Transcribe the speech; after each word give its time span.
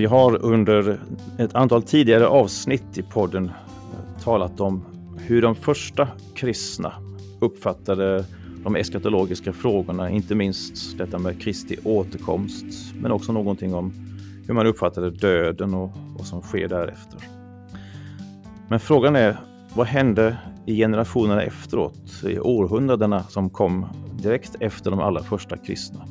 Vi 0.00 0.06
har 0.06 0.44
under 0.44 1.00
ett 1.38 1.54
antal 1.54 1.82
tidigare 1.82 2.26
avsnitt 2.26 2.98
i 2.98 3.02
podden 3.02 3.44
eh, 3.44 4.22
talat 4.22 4.60
om 4.60 4.84
hur 5.18 5.42
de 5.42 5.54
första 5.54 6.08
kristna 6.34 6.92
uppfattade 7.40 8.24
de 8.64 8.76
eskatologiska 8.76 9.52
frågorna, 9.52 10.10
inte 10.10 10.34
minst 10.34 10.98
detta 10.98 11.18
med 11.18 11.42
Kristi 11.42 11.76
återkomst, 11.84 12.64
men 12.94 13.12
också 13.12 13.32
någonting 13.32 13.74
om 13.74 13.92
hur 14.46 14.54
man 14.54 14.66
uppfattade 14.66 15.10
döden 15.10 15.74
och 15.74 15.90
vad 16.18 16.26
som 16.26 16.42
sker 16.42 16.68
därefter. 16.68 17.20
Men 18.68 18.80
frågan 18.80 19.16
är, 19.16 19.36
vad 19.74 19.86
hände 19.86 20.36
i 20.66 20.76
generationerna 20.76 21.42
efteråt, 21.42 22.24
i 22.24 22.38
århundradena 22.38 23.22
som 23.22 23.50
kom 23.50 23.86
direkt 24.22 24.56
efter 24.60 24.90
de 24.90 25.00
allra 25.00 25.22
första 25.22 25.56
kristna? 25.56 26.04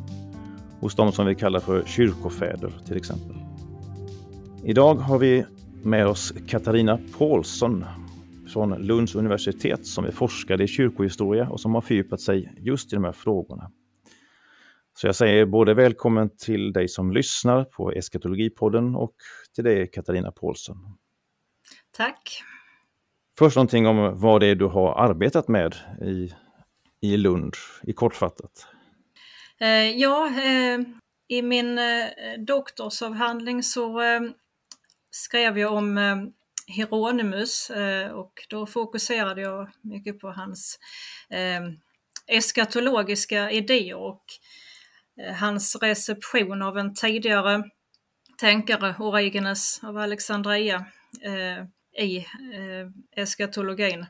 Hos 0.80 0.96
de 0.96 1.12
som 1.12 1.26
vi 1.26 1.35
kallar 1.35 1.60
för 1.60 1.84
kyrkofäder 1.85 2.71
till 2.88 2.98
exempel. 2.98 3.48
Idag 4.63 4.95
har 4.95 5.18
vi 5.20 5.45
med 5.84 6.08
oss 6.08 6.34
Katarina 6.48 6.99
Paulsson 7.18 7.86
från 8.54 8.70
Lunds 8.70 9.16
universitet 9.16 9.85
som 9.85 10.05
är 10.05 10.12
forskare 10.12 10.63
i 10.63 10.68
kyrkohistoria 10.68 11.49
och 11.49 11.59
som 11.59 11.76
har 11.76 11.82
fördjupat 11.82 12.22
sig 12.22 12.54
just 12.58 12.94
i 12.94 12.95
de 12.95 13.04
här 13.04 13.12
frågorna. 13.12 13.72
Så 14.94 15.08
jag 15.08 15.16
säger 15.16 15.45
både 15.45 15.73
välkommen 15.73 16.30
till 16.38 16.73
dig 16.73 16.88
som 16.88 17.12
lyssnar 17.12 17.63
på 17.63 17.91
Eskatologipodden 17.91 18.95
och 18.95 19.13
till 19.55 19.63
dig 19.63 19.88
Katarina 19.88 20.32
Paulsson. 20.32 20.77
Tack! 21.98 22.44
Först 23.38 23.55
någonting 23.55 23.88
om 23.88 24.20
vad 24.20 24.41
det 24.41 24.48
är 24.48 24.55
du 24.55 24.66
har 24.66 24.94
arbetat 24.94 25.48
med 25.48 25.76
i, 26.02 26.34
i 27.02 27.18
Lund, 27.18 27.54
i 27.84 27.93
kortfattat. 27.93 28.68
Eh, 29.60 29.98
ja, 29.98 30.27
eh, 30.27 30.80
i 31.27 31.41
min 31.41 31.77
eh, 31.77 32.05
doktorsavhandling 32.48 33.63
så 33.63 34.02
skrev 35.12 35.57
jag 35.57 35.74
om 35.74 35.98
eh, 35.98 36.18
Hieronymus 36.68 37.70
eh, 37.70 38.12
och 38.12 38.46
då 38.49 38.65
fokuserade 38.65 39.41
jag 39.41 39.70
mycket 39.82 40.20
på 40.20 40.32
hans 40.32 40.79
eh, 41.29 41.62
eskatologiska 42.27 43.52
idéer 43.52 43.96
och 43.96 44.24
eh, 45.21 45.34
hans 45.34 45.76
reception 45.76 46.62
av 46.62 46.77
en 46.77 46.96
tidigare 46.96 47.63
tänkare, 48.40 48.96
Origenes 48.99 49.84
av 49.84 49.98
Alexandria, 49.98 50.85
eh, 51.21 51.63
i 52.05 52.18
eh, 52.54 53.21
eskatologin. 53.24 54.05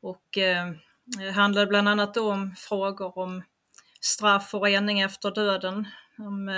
Och 0.00 0.38
eh, 0.38 0.72
handlade 1.34 1.66
bland 1.66 1.88
annat 1.88 2.16
om 2.16 2.54
frågor 2.56 3.18
om 3.18 3.42
straff 4.00 4.54
och 4.54 4.62
rening 4.62 5.00
efter 5.00 5.30
döden, 5.30 5.88
om 6.18 6.50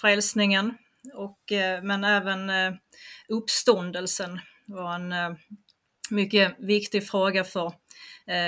frälsningen, 0.00 0.78
och, 1.14 1.52
eh, 1.52 1.82
men 1.82 2.04
även 2.04 2.50
eh, 2.50 2.74
uppståndelsen 3.28 4.40
var 4.66 4.94
en 4.94 5.12
eh, 5.12 5.30
mycket 6.10 6.54
viktig 6.58 7.08
fråga 7.08 7.44
för 7.44 7.72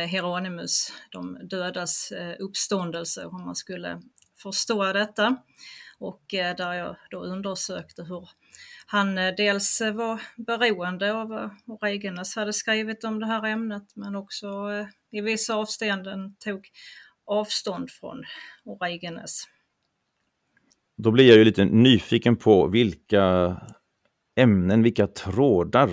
Hieronymus, 0.07 0.93
de 1.11 1.49
dödas 1.49 2.13
uppståndelse, 2.39 3.23
hur 3.23 3.45
man 3.45 3.55
skulle 3.55 4.03
förstå 4.43 4.93
detta. 4.93 5.37
Och 5.99 6.23
där 6.31 6.73
jag 6.73 6.97
då 7.11 7.19
undersökte 7.19 8.03
hur 8.03 8.29
han 8.87 9.15
dels 9.15 9.81
var 9.81 10.23
beroende 10.37 11.13
av 11.13 11.51
vad 11.65 11.83
Regenes 11.83 12.37
hade 12.37 12.53
skrivit 12.53 13.05
om 13.05 13.21
det 13.21 13.27
här 13.27 13.47
ämnet 13.47 13.83
men 13.95 14.17
också 14.17 14.47
i 15.11 15.21
vissa 15.21 15.55
avseenden 15.55 16.37
tog 16.37 16.69
avstånd 17.27 17.91
från 17.91 18.25
Origenes. 18.64 19.45
Då 20.97 21.11
blir 21.11 21.29
jag 21.29 21.39
ju 21.39 21.45
lite 21.45 21.65
nyfiken 21.65 22.37
på 22.37 22.67
vilka 22.67 23.57
ämnen, 24.37 24.83
vilka 24.83 25.07
trådar 25.07 25.91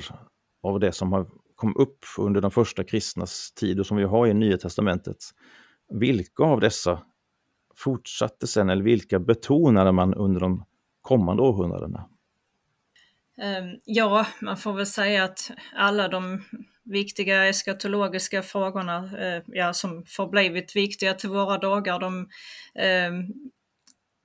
av 0.64 0.80
det 0.80 0.92
som 0.92 1.14
har 1.14 1.28
kom 1.62 1.76
upp 1.76 2.06
under 2.18 2.42
de 2.42 2.52
första 2.52 2.84
kristnas 2.84 3.52
tid 3.52 3.80
och 3.80 3.86
som 3.86 3.98
vi 3.98 4.04
har 4.04 4.28
i 4.28 4.34
Nya 4.34 4.58
Testamentet. 4.58 5.18
Vilka 5.94 6.44
av 6.44 6.60
dessa 6.60 7.04
fortsatte 7.76 8.48
sen 8.48 8.70
eller 8.70 8.84
vilka 8.84 9.20
betonade 9.20 9.92
man 9.92 10.14
under 10.14 10.40
de 10.40 10.66
kommande 11.02 11.44
århundradena? 11.44 12.10
Ehm, 13.42 13.80
ja, 13.86 14.26
man 14.42 14.58
får 14.58 14.74
väl 14.74 14.86
säga 14.86 15.24
att 15.24 15.52
alla 15.76 16.08
de 16.08 16.44
viktiga 16.84 17.46
eskatologiska 17.46 18.42
frågorna 18.42 19.20
eh, 19.20 19.44
ja, 19.48 19.74
som 19.74 20.06
förblivit 20.06 20.76
viktiga 20.76 21.14
till 21.14 21.30
våra 21.30 21.58
dagar, 21.58 22.00
de 22.00 22.30
ehm, 22.76 23.26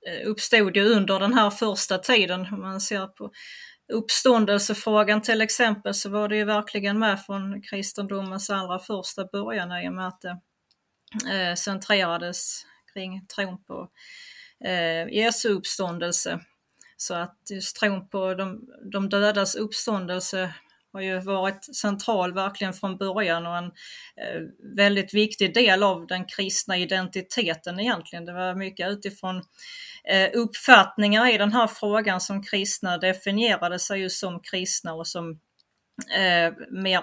Eh, 0.07 0.29
uppstod 0.29 0.77
ju 0.77 0.85
under 0.85 1.19
den 1.19 1.33
här 1.33 1.49
första 1.49 1.97
tiden. 1.97 2.47
Om 2.51 2.61
man 2.61 2.81
ser 2.81 3.07
på 3.07 3.31
uppståndelsefrågan 3.93 5.21
till 5.21 5.41
exempel 5.41 5.93
så 5.93 6.09
var 6.09 6.29
det 6.29 6.37
ju 6.37 6.43
verkligen 6.43 6.99
med 6.99 7.21
från 7.21 7.61
kristendomens 7.61 8.49
allra 8.49 8.79
första 8.79 9.25
början 9.25 9.83
i 9.83 9.89
och 9.89 9.93
med 9.93 10.07
att 10.07 10.21
det 10.21 10.39
eh, 11.31 11.55
centrerades 11.55 12.65
kring 12.93 13.25
tron 13.35 13.63
på 13.63 13.89
eh, 14.65 15.07
Jesu 15.07 15.49
uppståndelse. 15.49 16.39
Så 16.97 17.13
att 17.13 17.37
just 17.49 17.75
tron 17.75 18.09
på 18.09 18.33
de, 18.33 18.61
de 18.91 19.09
dödas 19.09 19.55
uppståndelse 19.55 20.53
har 20.93 21.01
ju 21.01 21.19
varit 21.19 21.75
central 21.75 22.33
verkligen 22.33 22.73
från 22.73 22.97
början 22.97 23.45
och 23.45 23.57
en 23.57 23.65
eh, 23.65 24.41
väldigt 24.75 25.13
viktig 25.13 25.53
del 25.53 25.83
av 25.83 26.07
den 26.07 26.25
kristna 26.25 26.77
identiteten 26.77 27.79
egentligen. 27.79 28.25
Det 28.25 28.33
var 28.33 28.55
mycket 28.55 28.89
utifrån 28.89 29.35
eh, 30.09 30.29
uppfattningar 30.33 31.33
i 31.33 31.37
den 31.37 31.53
här 31.53 31.67
frågan 31.67 32.21
som 32.21 32.43
kristna 32.43 32.97
definierade 32.97 33.79
sig 33.79 34.01
just 34.01 34.19
som 34.19 34.39
kristna 34.39 34.93
och 34.93 35.07
som 35.07 35.39
eh, 36.15 36.53
mer 36.69 37.01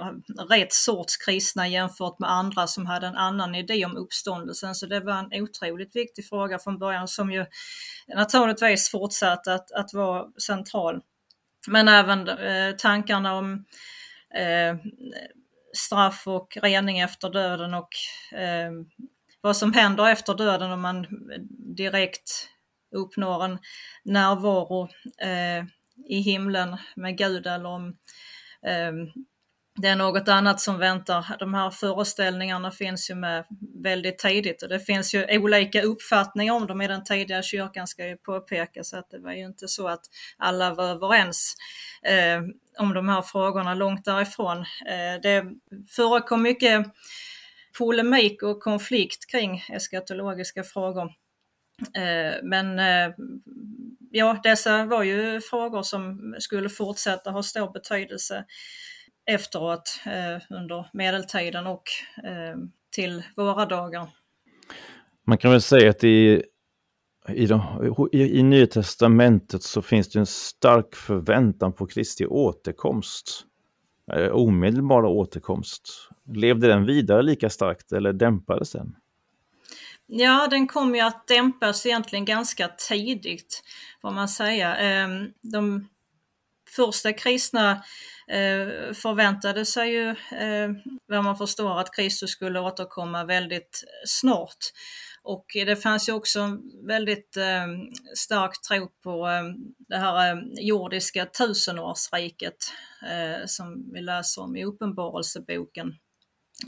rätt 0.49 0.73
sorts 0.73 1.17
kristna 1.17 1.69
jämfört 1.69 2.19
med 2.19 2.31
andra 2.31 2.67
som 2.67 2.87
hade 2.87 3.07
en 3.07 3.17
annan 3.17 3.55
idé 3.55 3.85
om 3.85 3.97
uppståndelsen. 3.97 4.75
Så 4.75 4.87
det 4.87 5.01
var 5.01 5.19
en 5.19 5.43
otroligt 5.43 5.97
viktig 5.97 6.29
fråga 6.29 6.59
från 6.59 6.79
början 6.79 7.09
som 7.09 7.33
ju 7.33 7.47
naturligtvis 8.15 8.91
fortsatte 8.91 9.55
att, 9.55 9.73
att 9.73 9.95
vara 9.95 10.27
central. 10.47 11.01
Men 11.69 11.89
även 11.89 12.29
eh, 12.29 12.77
tankarna 12.77 13.35
om 13.35 13.65
eh, 14.35 14.77
straff 15.77 16.27
och 16.27 16.57
rening 16.63 16.99
efter 16.99 17.31
döden 17.31 17.75
och 17.75 17.89
eh, 18.39 18.73
vad 19.41 19.57
som 19.57 19.73
händer 19.73 20.09
efter 20.09 20.35
döden 20.35 20.73
om 20.73 20.81
man 20.81 21.07
direkt 21.77 22.49
uppnår 22.95 23.45
en 23.45 23.59
närvaro 24.05 24.89
eh, 25.23 25.65
i 26.09 26.21
himlen 26.21 26.77
med 26.97 27.19
Gud 27.19 27.47
eller 27.47 27.69
om 27.69 27.89
eh, 28.67 28.93
det 29.77 29.89
är 29.89 29.97
något 29.97 30.29
annat 30.29 30.61
som 30.61 30.79
väntar. 30.79 31.37
De 31.39 31.55
här 31.55 31.71
föreställningarna 31.71 32.71
finns 32.71 33.11
ju 33.11 33.15
med 33.15 33.45
väldigt 33.83 34.19
tidigt 34.19 34.63
och 34.63 34.69
det 34.69 34.81
finns 34.81 35.15
ju 35.15 35.39
olika 35.39 35.83
uppfattningar 35.83 36.55
om 36.55 36.67
dem 36.67 36.81
i 36.81 36.89
den 36.89 37.05
tidiga 37.05 37.43
kyrkan 37.43 37.87
ska 37.87 38.07
ju 38.07 38.17
påpekas 38.17 38.95
att 38.95 39.11
det 39.11 39.19
var 39.19 39.33
ju 39.33 39.45
inte 39.45 39.69
så 39.69 39.89
att 39.89 40.01
alla 40.37 40.75
var 40.75 40.85
överens 40.85 41.55
eh, 42.03 42.43
om 42.79 42.95
de 42.95 43.09
här 43.09 43.23
frågorna, 43.23 43.75
långt 43.75 44.05
därifrån. 44.05 44.59
Eh, 44.59 45.21
det 45.23 45.45
förekom 45.89 46.43
mycket 46.43 46.87
polemik 47.79 48.43
och 48.43 48.63
konflikt 48.63 49.31
kring 49.31 49.65
eskatologiska 49.73 50.63
frågor. 50.63 51.13
Eh, 51.97 52.43
men 52.43 52.79
eh, 52.79 53.15
ja, 54.11 54.41
dessa 54.43 54.85
var 54.85 55.03
ju 55.03 55.41
frågor 55.41 55.83
som 55.83 56.35
skulle 56.39 56.69
fortsätta 56.69 57.31
ha 57.31 57.43
stor 57.43 57.73
betydelse 57.73 58.45
efteråt 59.27 60.01
eh, 60.07 60.57
under 60.59 60.87
medeltiden 60.93 61.67
och 61.67 61.83
eh, 62.25 62.57
till 62.91 63.23
våra 63.37 63.67
dagar. 63.67 64.09
Man 65.27 65.39
kan 65.39 65.51
väl 65.51 65.63
säga 65.63 65.91
att 65.91 66.05
i, 66.05 66.43
i, 67.29 67.47
de, 67.47 67.63
i, 68.13 68.39
i 68.39 68.43
Nya 68.43 68.67
Testamentet 68.67 69.63
så 69.63 69.83
finns 69.83 70.09
det 70.09 70.19
en 70.19 70.27
stark 70.27 70.95
förväntan 70.95 71.73
på 71.73 71.87
Kristi 71.87 72.27
återkomst. 72.27 73.45
Eh, 74.13 74.29
omedelbara 74.29 75.09
återkomst. 75.09 75.89
Levde 76.35 76.67
den 76.67 76.87
vidare 76.87 77.23
lika 77.23 77.51
starkt 77.51 77.93
eller 77.93 78.13
dämpades 78.13 78.73
den? 78.73 78.97
Ja, 80.07 80.47
den 80.51 80.67
kom 80.67 80.95
ju 80.95 81.01
att 81.01 81.27
dämpas 81.27 81.87
egentligen 81.87 82.25
ganska 82.25 82.69
tidigt, 82.69 83.63
får 84.03 84.11
man 84.11 84.29
säga. 84.29 84.77
Ehm, 84.77 85.33
de 85.43 85.89
första 86.77 87.13
kristna 87.13 87.83
Eh, 88.29 88.93
förväntade 88.93 89.65
sig 89.65 89.91
ju, 89.91 90.09
eh, 90.11 90.71
vad 91.07 91.25
man 91.25 91.37
förstår, 91.37 91.81
att 91.81 91.95
Kristus 91.97 92.31
skulle 92.31 92.61
återkomma 92.61 93.25
väldigt 93.25 93.85
snart. 94.07 94.59
Och 95.25 95.47
det 95.55 95.77
fanns 95.77 96.09
ju 96.09 96.13
också 96.13 96.41
en 96.41 96.87
väldigt 96.87 97.37
eh, 97.37 97.67
stark 98.15 98.63
tro 98.69 98.89
på 99.03 99.29
eh, 99.29 99.43
det 99.89 99.97
här 99.97 100.33
eh, 100.33 100.43
jordiska 100.57 101.27
tusenårsriket 101.27 102.57
som 103.47 103.93
vi 103.93 104.01
läser 104.01 104.43
om 104.43 104.57
i 104.57 104.65
Uppenbarelseboken. 104.65 105.95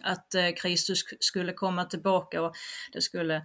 Att 0.02 0.34
Kristus 0.56 1.04
skulle 1.20 1.52
komma 1.52 1.84
tillbaka 1.84 2.42
och 2.42 2.54
det 2.92 3.00
skulle 3.00 3.42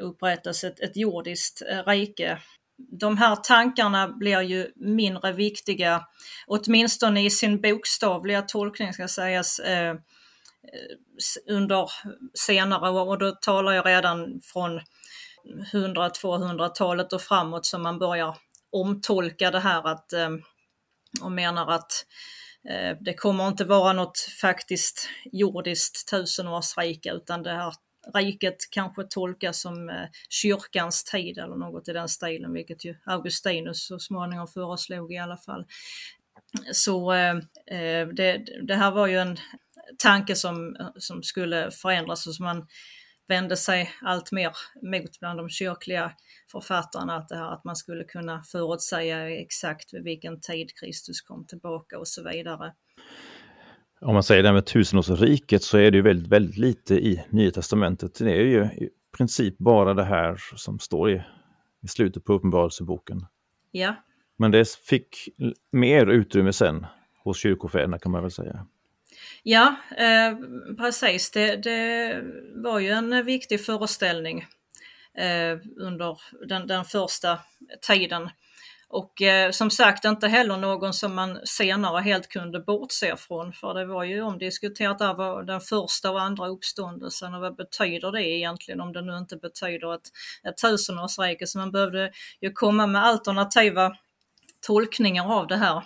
upprättas 0.00 0.64
ett, 0.64 0.80
ett 0.80 0.96
jordiskt 0.96 1.62
rike 1.86 2.38
de 2.78 3.16
här 3.16 3.36
tankarna 3.36 4.08
blir 4.08 4.40
ju 4.40 4.72
mindre 4.76 5.32
viktiga, 5.32 6.06
åtminstone 6.46 7.24
i 7.24 7.30
sin 7.30 7.60
bokstavliga 7.60 8.42
tolkning 8.42 8.92
ska 8.92 9.08
sägas, 9.08 9.58
eh, 9.58 9.96
under 11.48 11.90
senare 12.34 12.90
år. 12.90 13.08
Och 13.08 13.18
då 13.18 13.30
talar 13.32 13.72
jag 13.72 13.86
redan 13.86 14.40
från 14.44 14.80
100-200-talet 15.72 17.12
och 17.12 17.22
framåt 17.22 17.66
som 17.66 17.82
man 17.82 17.98
börjar 17.98 18.36
omtolka 18.72 19.50
det 19.50 19.60
här 19.60 19.86
att, 19.88 20.12
eh, 20.12 20.30
och 21.22 21.32
menar 21.32 21.72
att 21.72 22.06
eh, 22.68 22.96
det 23.00 23.14
kommer 23.14 23.48
inte 23.48 23.64
vara 23.64 23.92
något 23.92 24.18
faktiskt 24.40 25.08
jordiskt 25.32 26.10
tusenårsrike 26.10 27.12
utan 27.12 27.42
det 27.42 27.52
här 27.52 27.72
riket 28.14 28.56
kanske 28.70 29.04
tolkas 29.04 29.60
som 29.60 29.88
eh, 29.88 30.08
kyrkans 30.28 31.04
tid 31.04 31.38
eller 31.38 31.56
något 31.56 31.88
i 31.88 31.92
den 31.92 32.08
stilen, 32.08 32.52
vilket 32.52 32.84
ju 32.84 32.94
Augustinus 33.04 33.86
så 33.86 33.98
småningom 33.98 34.48
föreslog 34.48 35.12
i 35.12 35.18
alla 35.18 35.36
fall. 35.36 35.66
Så 36.72 37.12
eh, 37.12 37.36
eh, 37.66 38.08
det, 38.08 38.44
det 38.62 38.74
här 38.74 38.90
var 38.90 39.06
ju 39.06 39.18
en 39.18 39.36
tanke 39.98 40.36
som, 40.36 40.76
eh, 40.76 40.88
som 40.96 41.22
skulle 41.22 41.70
förändras 41.70 42.26
och 42.26 42.34
som 42.34 42.44
man 42.44 42.66
vände 43.28 43.56
sig 43.56 43.92
allt 44.02 44.32
mer 44.32 44.52
mot 44.82 45.20
bland 45.20 45.38
de 45.38 45.48
kyrkliga 45.48 46.12
författarna, 46.52 47.16
att, 47.16 47.28
det 47.28 47.36
här, 47.36 47.52
att 47.52 47.64
man 47.64 47.76
skulle 47.76 48.04
kunna 48.04 48.42
förutsäga 48.42 49.30
exakt 49.30 49.94
vid 49.94 50.04
vilken 50.04 50.40
tid 50.40 50.78
Kristus 50.78 51.20
kom 51.20 51.46
tillbaka 51.46 51.98
och 51.98 52.08
så 52.08 52.28
vidare. 52.28 52.74
Om 54.00 54.14
man 54.14 54.22
säger 54.22 54.42
det 54.42 54.48
här 54.48 54.54
med 54.54 54.66
tusenårsriket 54.66 55.62
så 55.62 55.78
är 55.78 55.90
det 55.90 55.96
ju 55.96 56.02
väldigt, 56.02 56.28
väldigt 56.28 56.56
lite 56.58 56.94
i 56.94 57.24
Nya 57.30 57.50
Testamentet. 57.50 58.18
Det 58.18 58.32
är 58.32 58.44
ju 58.44 58.64
i 58.64 58.90
princip 59.16 59.58
bara 59.58 59.94
det 59.94 60.04
här 60.04 60.36
som 60.56 60.78
står 60.78 61.10
i, 61.10 61.22
i 61.82 61.88
slutet 61.88 62.24
på 62.24 62.32
Uppenbarelseboken. 62.32 63.26
Ja. 63.70 63.94
Men 64.36 64.50
det 64.50 64.68
fick 64.68 65.28
mer 65.72 66.06
utrymme 66.06 66.52
sen 66.52 66.86
hos 67.24 67.38
kyrkofäderna 67.38 67.98
kan 67.98 68.12
man 68.12 68.22
väl 68.22 68.30
säga. 68.30 68.66
Ja, 69.42 69.76
eh, 69.96 70.36
precis. 70.76 71.30
Det, 71.30 71.56
det, 71.56 72.22
var 72.54 72.78
ju 72.78 72.88
en 72.88 73.24
viktig 73.24 73.64
föreställning 73.64 74.46
eh, 75.14 75.58
under 75.76 76.18
den, 76.48 76.66
den, 76.66 76.84
första 76.84 77.38
tiden. 77.86 78.30
Och 78.88 79.22
eh, 79.22 79.50
som 79.50 79.70
sagt 79.70 80.04
inte 80.04 80.28
heller 80.28 80.56
någon 80.56 80.92
som 80.92 81.14
man 81.14 81.38
senare 81.44 82.00
helt 82.00 82.28
kunde 82.28 82.60
bortse 82.60 83.16
från 83.16 83.52
för 83.52 83.74
det 83.74 83.86
var 83.86 84.04
ju 84.04 84.22
omdiskuterat 84.22 84.98
där 84.98 85.14
var 85.14 85.42
den 85.42 85.60
första 85.60 86.10
och 86.10 86.22
andra 86.22 86.48
uppståndelsen 86.48 87.34
och 87.34 87.40
vad 87.40 87.56
betyder 87.56 88.12
det 88.12 88.22
egentligen 88.22 88.80
om 88.80 88.92
det 88.92 89.02
nu 89.02 89.18
inte 89.18 89.36
betyder 89.36 89.94
ett, 89.94 90.08
ett 90.48 90.56
tusenårsrike 90.56 91.46
så 91.46 91.58
man 91.58 91.72
behövde 91.72 92.10
ju 92.40 92.52
komma 92.52 92.86
med 92.86 93.04
alternativa 93.04 93.92
tolkningar 94.66 95.32
av 95.40 95.46
det 95.46 95.56
här. 95.56 95.82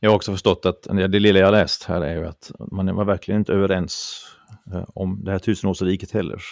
Jag 0.00 0.10
har 0.10 0.16
också 0.16 0.32
förstått 0.32 0.66
att 0.66 0.82
det 0.82 1.20
lilla 1.20 1.38
jag 1.38 1.52
läst 1.52 1.84
här 1.84 2.00
är 2.00 2.16
ju 2.16 2.26
att 2.26 2.50
man 2.70 2.94
var 2.94 3.04
verkligen 3.04 3.40
inte 3.40 3.52
överens 3.52 4.24
eh, 4.72 4.84
om 4.94 5.24
det 5.24 5.30
här 5.30 5.38
tusenårsriket 5.38 6.12
heller. 6.12 6.42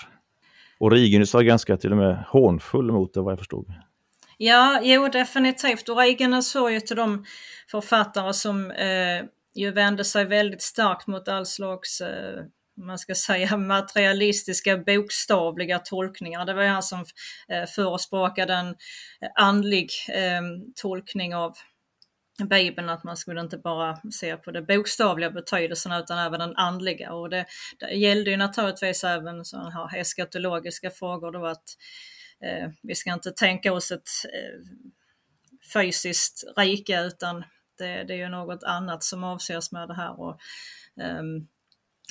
Origenes 0.78 1.34
var 1.34 1.42
ganska 1.42 1.76
till 1.76 1.90
och 1.90 1.98
med 1.98 2.24
hånfull 2.28 2.92
mot 2.92 3.14
det 3.14 3.20
vad 3.20 3.32
jag 3.32 3.38
förstod. 3.38 3.72
Ja, 4.42 4.80
jo 4.82 5.08
definitivt. 5.08 5.88
Origenes 5.88 6.54
hör 6.54 6.68
ju 6.68 6.80
till 6.80 6.96
de 6.96 7.24
författare 7.70 8.34
som 8.34 8.70
eh, 8.70 9.22
ju 9.54 9.70
vände 9.70 10.04
sig 10.04 10.24
väldigt 10.24 10.62
starkt 10.62 11.06
mot 11.06 11.28
all 11.28 11.46
slags 11.46 12.00
eh, 12.00 12.44
man 12.76 12.98
ska 12.98 13.14
säga 13.14 13.56
materialistiska 13.56 14.76
bokstavliga 14.76 15.78
tolkningar. 15.78 16.44
Det 16.44 16.54
var 16.54 16.62
ju 16.62 16.68
han 16.68 16.82
som 16.82 17.04
eh, 17.48 17.66
förespråkade 17.66 18.54
en 18.54 18.68
eh, 18.68 19.30
andlig 19.34 19.90
eh, 20.08 20.42
tolkning 20.74 21.34
av 21.34 21.54
Bibeln 22.50 22.88
att 22.88 23.04
man 23.04 23.16
skulle 23.16 23.40
inte 23.40 23.58
bara 23.58 23.98
se 24.12 24.36
på 24.36 24.50
det 24.50 24.62
bokstavliga 24.62 25.30
betydelsen 25.30 25.92
utan 25.92 26.18
även 26.18 26.40
den 26.40 26.56
andliga 26.56 27.12
och 27.12 27.30
det, 27.30 27.46
det 27.78 27.90
gällde 27.90 28.30
ju 28.30 28.36
naturligtvis 28.36 29.04
även 29.04 29.44
sådana 29.44 29.70
här 29.70 30.00
eskatologiska 30.00 30.90
frågor 30.90 31.32
då 31.32 31.46
att 31.46 31.64
eh, 32.44 32.70
vi 32.82 32.94
ska 32.94 33.12
inte 33.12 33.30
tänka 33.30 33.72
oss 33.72 33.90
ett 33.90 34.08
eh, 34.24 34.60
fysiskt 35.74 36.44
rike 36.56 37.02
utan 37.02 37.44
det, 37.78 38.04
det, 38.04 38.14
är 38.14 38.18
ju 38.18 38.28
något 38.28 38.62
annat 38.62 39.02
som 39.02 39.24
avses 39.24 39.72
med 39.72 39.88
det 39.88 39.94
här. 39.94 40.20
Och, 40.20 40.38
eh, 41.02 41.22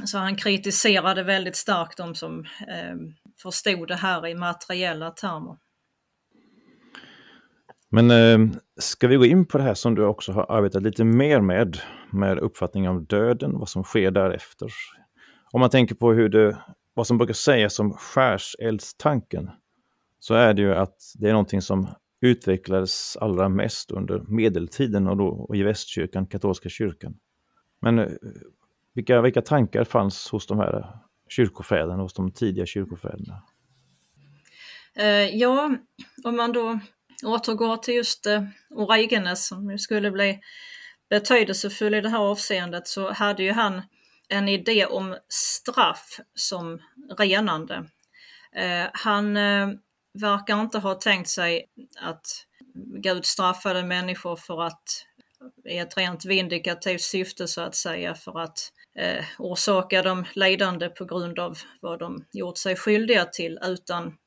så 0.06 0.18
han 0.18 0.36
kritiserade 0.36 1.24
väldigt 1.24 1.56
starkt 1.56 1.98
de 1.98 2.16
som 2.16 2.46
eh, 2.68 2.96
förstod 3.42 3.88
det 3.88 3.96
här 3.96 4.28
i 4.28 4.36
materiella 4.36 5.12
termer. 5.12 5.58
Men 7.92 8.12
eh, 8.12 8.60
ska 8.80 9.08
vi 9.08 9.16
gå 9.16 9.26
in 9.26 9.46
på 9.46 9.58
det 9.58 9.64
här 9.64 9.74
som 9.74 9.96
du 9.96 10.06
också 10.06 10.32
har 10.32 10.52
arbetat 10.52 10.84
lite 10.84 11.04
mer 11.04 11.42
med, 11.42 11.78
med 12.12 12.40
uppfattning 12.40 12.90
om 12.90 13.06
döden, 13.06 13.60
vad 13.60 13.70
som 13.70 13.84
sker 13.84 14.12
därefter. 14.12 14.72
Om 15.52 15.60
man 15.60 15.70
tänker 15.70 15.96
på 15.96 16.14
hur 16.14 16.30
det, 16.30 16.58
vad 16.94 17.08
som 17.08 17.18
brukar 17.18 17.34
sägas 17.34 17.76
som 17.76 17.94
skärseldstanken, 17.94 19.50
så 20.20 20.34
är 20.34 20.54
det 20.54 20.62
ju 20.62 20.76
att 20.76 21.14
det 21.16 21.28
är 21.28 21.32
någonting 21.32 21.62
som 21.62 21.88
utvecklades 22.22 23.18
allra 23.18 23.50
mest 23.50 23.92
under 23.92 24.20
medeltiden 24.20 25.08
och 25.08 25.18
då 25.18 25.52
i 25.54 25.64
västkyrkan, 25.64 26.28
katolska 26.28 26.70
kyrkan. 26.70 27.18
Men 27.82 28.00
eh, 28.00 28.08
vilka, 28.94 29.22
vilka 29.22 29.42
tankar 29.42 29.84
fanns 29.84 30.30
hos 30.30 30.48
de 30.48 30.60
här 30.60 31.00
kyrkofäderna, 31.30 32.04
hos 32.04 32.14
de 32.14 32.32
tidiga 32.32 32.66
kyrkofäderna? 32.66 33.44
Eh, 34.96 35.36
ja, 35.36 35.76
om 36.24 36.36
man 36.36 36.52
då 36.52 36.80
återgår 37.26 37.78
till 37.78 37.94
just 37.94 38.26
eh, 38.26 38.44
Origenes 38.70 39.48
som 39.48 39.78
skulle 39.78 40.12
bli 40.12 40.40
betydelsefull 41.10 41.94
i 41.94 42.02
det 42.02 42.10
här 42.10 42.20
avseendet 42.20 42.88
så 42.88 43.12
hade 43.12 43.44
ju 43.44 43.52
han 43.52 43.82
en 44.30 44.48
idé 44.48 44.86
om 44.86 45.16
straff 45.30 46.20
som 46.36 46.80
renande. 47.18 47.86
Eh, 48.56 48.88
han 48.94 49.38
verkar 50.22 50.62
inte 50.62 50.80
ha 50.80 50.96
tänkt 50.96 51.30
sig 51.30 51.66
att 52.00 52.46
Gud 53.02 53.26
straffade 53.26 53.84
människor 53.84 54.36
för 54.36 54.64
att 54.64 55.06
i 55.66 55.78
ett 55.78 55.98
rent 55.98 56.26
vindikativt 56.26 57.02
syfte 57.02 57.48
så 57.48 57.62
att 57.62 57.76
säga 57.76 58.16
för 58.16 58.40
att 58.40 58.72
eh, 58.96 59.26
orsaka 59.38 60.02
dem 60.02 60.26
lidande 60.34 60.90
på 60.90 61.06
grund 61.06 61.40
av 61.40 61.58
vad 61.82 62.00
de 62.00 62.26
gjort 62.32 62.58
sig 62.58 62.76
skyldiga 62.76 63.26
till 63.26 63.60
utan 63.62 64.18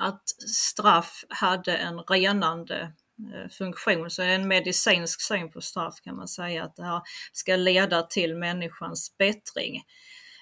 att 0.00 0.28
straff 0.48 1.24
hade 1.28 1.76
en 1.76 1.98
renande 1.98 2.92
eh, 3.34 3.50
funktion. 3.50 4.10
Så 4.10 4.22
en 4.22 4.48
medicinsk 4.48 5.20
syn 5.20 5.50
på 5.50 5.60
straff 5.60 5.94
kan 6.00 6.16
man 6.16 6.28
säga 6.28 6.64
att 6.64 6.76
det 6.76 6.84
här 6.84 7.02
ska 7.32 7.56
leda 7.56 8.02
till 8.02 8.34
människans 8.34 9.16
bättring. 9.18 9.82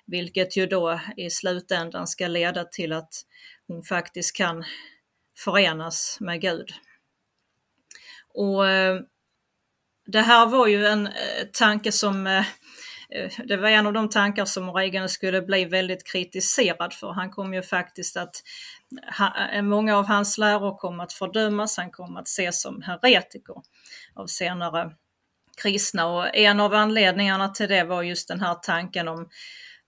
Vilket 0.06 0.56
ju 0.56 0.66
då 0.66 1.00
i 1.16 1.30
slutändan 1.30 2.06
ska 2.06 2.28
leda 2.28 2.64
till 2.64 2.92
att 2.92 3.14
hon 3.72 3.82
faktiskt 3.82 4.36
kan 4.36 4.64
förenas 5.36 6.18
med 6.20 6.40
Gud. 6.40 6.70
Och 8.34 8.68
eh, 8.68 9.00
det 10.06 10.20
här 10.20 10.46
var 10.46 10.66
ju 10.66 10.86
en 10.86 11.06
eh, 11.06 11.12
tanke 11.52 11.92
som 11.92 12.26
eh, 12.26 12.44
det 13.44 13.56
var 13.56 13.68
en 13.68 13.86
av 13.86 13.92
de 13.92 14.08
tankar 14.08 14.44
som 14.44 14.70
Reagan 14.70 15.08
skulle 15.08 15.42
bli 15.42 15.64
väldigt 15.64 16.06
kritiserad 16.06 16.92
för. 16.92 17.12
Han 17.12 17.30
kom 17.30 17.54
ju 17.54 17.62
faktiskt 17.62 18.16
att 18.16 18.42
många 19.62 19.96
av 19.96 20.06
hans 20.06 20.38
läror 20.38 20.76
kom 20.76 21.00
att 21.00 21.12
fördömas, 21.12 21.76
han 21.76 21.90
kom 21.90 22.16
att 22.16 22.28
ses 22.28 22.62
som 22.62 22.82
heretiker 22.82 23.54
av 24.14 24.26
senare 24.26 24.92
kristna 25.62 26.06
och 26.06 26.36
en 26.36 26.60
av 26.60 26.74
anledningarna 26.74 27.48
till 27.48 27.68
det 27.68 27.84
var 27.84 28.02
just 28.02 28.28
den 28.28 28.40
här 28.40 28.54
tanken 28.54 29.08
om 29.08 29.28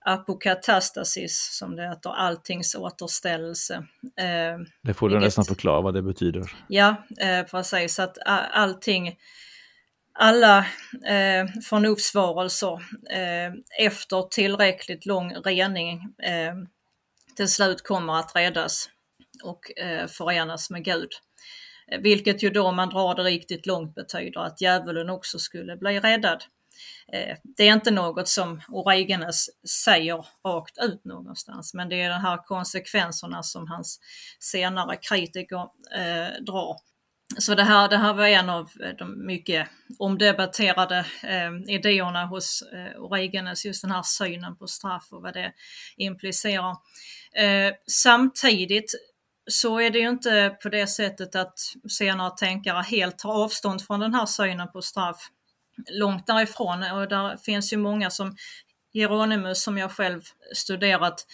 apokatastasis 0.05 1.57
som 1.57 1.75
det 1.75 1.89
heter, 1.89 2.09
alltings 2.09 2.75
återställelse. 2.75 3.73
Eh, 4.17 4.59
det 4.81 4.93
får 4.93 5.09
du 5.09 5.19
nästan 5.19 5.45
förklara 5.45 5.81
vad 5.81 5.93
det 5.93 6.01
betyder. 6.01 6.51
Ja, 6.67 6.95
eh, 7.17 7.43
precis, 7.43 7.99
att 7.99 8.17
allting, 8.51 9.15
alla 10.13 10.57
eh, 11.05 11.45
förnuftsvarelser 11.69 12.79
efter 13.79 14.21
tillräckligt 14.21 15.05
lång 15.05 15.33
rening 15.33 16.01
till 17.35 17.49
slut 17.49 17.83
kommer 17.83 18.19
att 18.19 18.35
räddas 18.35 18.89
och 19.43 19.79
eh, 19.79 20.07
förenas 20.07 20.69
med 20.69 20.83
Gud. 20.85 21.09
Eh, 21.91 21.99
vilket 21.99 22.43
ju 22.43 22.49
då 22.49 22.63
om 22.63 22.75
man 22.75 22.89
drar 22.89 23.15
det 23.15 23.23
riktigt 23.23 23.65
långt 23.65 23.95
betyder 23.95 24.39
att 24.39 24.61
djävulen 24.61 25.09
också 25.09 25.39
skulle 25.39 25.77
bli 25.77 25.99
räddad. 25.99 26.43
Eh, 27.13 27.37
det 27.43 27.63
är 27.63 27.73
inte 27.73 27.91
något 27.91 28.27
som 28.27 28.61
Origenes 28.69 29.49
säger 29.85 30.25
rakt 30.45 30.77
ut 30.77 31.05
någonstans, 31.05 31.73
men 31.73 31.89
det 31.89 32.01
är 32.01 32.09
de 32.09 32.21
här 32.21 32.37
konsekvenserna 32.37 33.43
som 33.43 33.67
hans 33.67 33.99
senare 34.39 34.97
kritiker 34.97 35.61
eh, 35.95 36.43
drar. 36.45 36.75
Så 37.37 37.55
det 37.55 37.63
här, 37.63 37.89
det 37.89 37.97
här 37.97 38.13
var 38.13 38.27
en 38.27 38.49
av 38.49 38.69
de 38.97 39.25
mycket 39.25 39.67
omdebatterade 39.99 41.05
eh, 41.23 41.75
idéerna 41.75 42.25
hos 42.25 42.61
eh, 42.61 43.01
Origenes, 43.01 43.65
just 43.65 43.81
den 43.81 43.91
här 43.91 44.03
synen 44.03 44.55
på 44.55 44.67
straff 44.67 45.07
och 45.11 45.21
vad 45.21 45.33
det 45.33 45.53
implicerar. 45.97 46.75
Eh, 47.35 47.73
samtidigt 47.87 48.95
så 49.47 49.79
är 49.79 49.89
det 49.89 49.99
ju 49.99 50.09
inte 50.09 50.57
på 50.63 50.69
det 50.69 50.87
sättet 50.87 51.35
att 51.35 51.59
senare 51.89 52.31
tänkare 52.37 52.81
helt 52.81 53.17
tar 53.17 53.43
avstånd 53.43 53.81
från 53.81 53.99
den 53.99 54.13
här 54.13 54.25
synen 54.25 54.71
på 54.71 54.81
straff. 54.81 55.29
Långt 55.91 56.27
därifrån 56.27 56.83
och 56.83 57.07
där 57.07 57.37
finns 57.37 57.73
ju 57.73 57.77
många 57.77 58.09
som 58.09 58.35
Hieronymus 58.93 59.63
som 59.63 59.77
jag 59.77 59.91
själv 59.91 60.21
studerat 60.53 61.25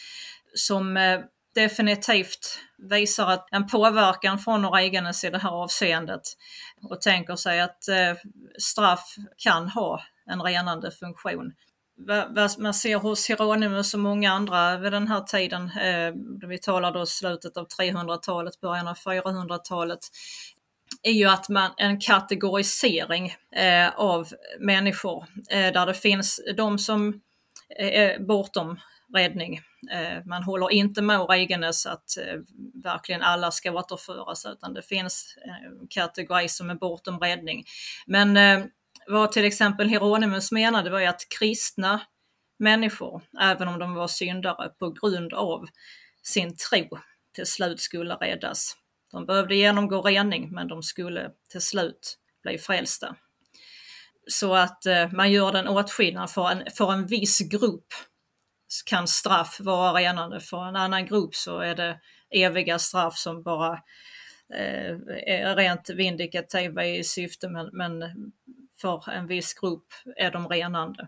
som 0.56 0.98
eh, 0.98 1.20
definitivt 1.56 2.60
visar 2.78 3.28
att 3.28 3.48
en 3.52 3.68
påverkan 3.68 4.40
från 4.40 4.66
Oreganes 4.66 5.24
i 5.24 5.30
det 5.30 5.38
här 5.38 5.50
avseendet 5.50 6.22
och 6.90 7.02
tänker 7.02 7.36
sig 7.36 7.62
att 7.62 7.88
eh, 7.88 8.14
straff 8.60 9.16
kan 9.38 9.70
ha 9.70 10.02
en 10.26 10.42
renande 10.42 10.92
funktion. 10.92 11.54
Vad 12.30 12.60
man 12.60 12.74
ser 12.74 12.96
hos 12.96 13.30
Hieronymus 13.30 13.94
och 13.94 14.00
många 14.00 14.32
andra 14.32 14.78
vid 14.78 14.92
den 14.92 15.08
här 15.08 15.22
tiden, 15.22 15.72
eh, 15.72 16.14
vi 16.48 16.58
talar 16.58 16.92
då 16.92 17.06
slutet 17.06 17.58
av 17.58 17.68
300-talet, 17.68 18.62
början 18.62 18.88
av 18.88 18.98
400-talet, 18.98 20.00
är 21.04 21.12
ju 21.12 21.26
att 21.26 21.50
man, 21.50 21.72
en 21.78 22.00
kategorisering 22.00 23.36
eh, 23.56 23.90
av 23.96 24.28
människor 24.60 25.26
eh, 25.50 25.74
där 25.74 25.86
det 25.86 25.94
finns 25.94 26.42
de 26.58 26.80
som 26.80 27.22
eh, 27.80 27.88
är 27.88 28.20
bortom 28.20 28.80
räddning. 29.14 29.62
Eh, 29.92 30.26
man 30.26 30.44
håller 30.44 30.72
inte 30.72 31.02
med 31.02 31.30
Regenes 31.30 31.86
att 31.86 32.18
eh, 32.18 32.40
verkligen 32.84 33.22
alla 33.22 33.52
ska 33.52 33.72
återföras 33.72 34.46
utan 34.46 34.74
det 34.74 34.82
finns 34.82 35.38
en 35.46 35.88
kategori 35.88 36.50
som 36.50 36.70
är 36.70 36.76
bortom 36.76 37.20
räddning. 37.20 37.64
Men 38.06 38.38
eh, 38.38 38.66
vad 39.08 39.32
till 39.32 39.46
exempel 39.46 39.90
Hieronymus 39.90 40.52
menade 40.52 40.90
var 40.90 41.00
ju 41.00 41.06
att 41.06 41.28
kristna 41.40 42.02
människor, 42.60 43.22
även 43.42 43.68
om 43.68 43.80
de 43.80 43.94
var 43.94 44.08
syndare 44.08 44.70
på 44.70 44.90
grund 44.90 45.34
av 45.34 45.68
sin 46.24 46.56
tro, 46.56 46.88
till 47.36 47.46
slut 47.46 47.80
skulle 47.80 48.16
räddas. 48.16 48.78
De 49.12 49.26
behövde 49.26 49.56
genomgå 49.56 50.02
rening 50.02 50.52
men 50.52 50.68
de 50.68 50.84
skulle 50.84 51.32
till 51.52 51.62
slut 51.62 52.18
bli 52.44 52.58
frälsta. 52.58 53.16
Så 54.28 54.56
att 54.56 54.86
eh, 54.86 55.12
man 55.12 55.32
gör 55.32 55.52
den 55.52 55.68
åtskillnad 55.68 56.32
för 56.32 56.50
en, 56.50 56.64
för 56.78 56.94
en 56.94 57.08
viss 57.08 57.40
grupp 57.40 57.88
kan 58.86 59.08
straff 59.08 59.60
vara 59.60 60.00
renande. 60.00 60.40
För 60.40 60.66
en 60.66 60.76
annan 60.76 61.06
grupp 61.06 61.36
så 61.36 61.60
är 61.60 61.76
det 61.76 62.00
eviga 62.30 62.80
straff 62.80 63.18
som 63.18 63.44
bara 63.44 63.74
eh, 64.54 64.96
är 65.28 65.56
rent 65.56 65.90
vindikativa 65.90 66.86
i 66.86 67.04
syfte 67.04 67.50
men, 67.50 67.70
men 67.74 68.04
för 68.82 69.12
en 69.12 69.28
viss 69.28 69.54
grupp 69.54 69.88
är 70.16 70.32
de 70.32 70.48
renande. 70.48 71.08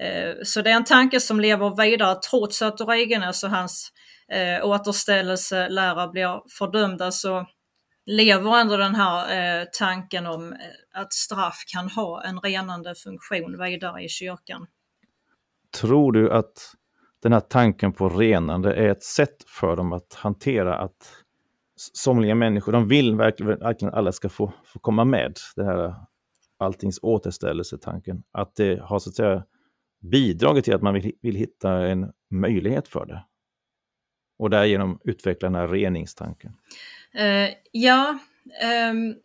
Eh, 0.00 0.34
så 0.44 0.62
det 0.62 0.70
är 0.70 0.74
en 0.74 0.84
tanke 0.84 1.20
som 1.20 1.40
lever 1.40 1.82
vidare 1.82 2.20
trots 2.30 2.62
att 2.62 2.80
Origenes 2.80 3.44
och 3.44 3.50
hans 3.50 3.92
eh, 4.32 4.66
återställelselära 4.66 6.08
blir 6.08 6.42
fördömda 6.58 7.12
så 7.12 7.46
lever 8.06 8.60
ändå 8.60 8.76
den 8.76 8.94
här 8.94 9.60
eh, 9.60 9.66
tanken 9.78 10.26
om 10.26 10.52
eh, 10.52 11.00
att 11.00 11.12
straff 11.12 11.64
kan 11.72 11.90
ha 11.90 12.24
en 12.24 12.40
renande 12.40 12.94
funktion 12.94 13.58
vidare 13.62 14.02
i 14.02 14.08
kyrkan. 14.08 14.66
Tror 15.80 16.12
du 16.12 16.32
att 16.32 16.74
den 17.22 17.32
här 17.32 17.40
tanken 17.40 17.92
på 17.92 18.08
renande 18.08 18.74
är 18.74 18.88
ett 18.88 19.02
sätt 19.02 19.44
för 19.46 19.76
dem 19.76 19.92
att 19.92 20.14
hantera 20.14 20.78
att 20.78 21.24
somliga 21.92 22.34
människor, 22.34 22.72
de 22.72 22.88
vill 22.88 23.16
verkligen, 23.16 23.58
verkligen 23.58 23.94
alla 23.94 24.12
ska 24.12 24.28
få, 24.28 24.52
få 24.64 24.78
komma 24.78 25.04
med. 25.04 25.36
Det 25.56 25.64
här 25.64 25.84
eh, 25.84 25.94
alltings 26.58 26.98
återställelsetanken. 27.02 28.22
Att 28.32 28.56
det 28.56 28.80
har 28.82 28.98
så 28.98 29.10
att 29.10 29.16
säga 29.16 29.44
bidragit 30.00 30.64
till 30.64 30.74
att 30.74 30.82
man 30.82 30.94
vill, 30.94 31.12
vill 31.22 31.34
hitta 31.34 31.86
en 31.86 32.12
möjlighet 32.30 32.88
för 32.88 33.06
det. 33.06 33.24
Och 34.38 34.50
därigenom 34.50 35.00
utveckla 35.04 35.48
den 35.48 35.54
här 35.54 35.68
reningstanken. 35.68 36.52
Uh, 37.18 37.48
ja, 37.72 38.18
um, 38.90 39.16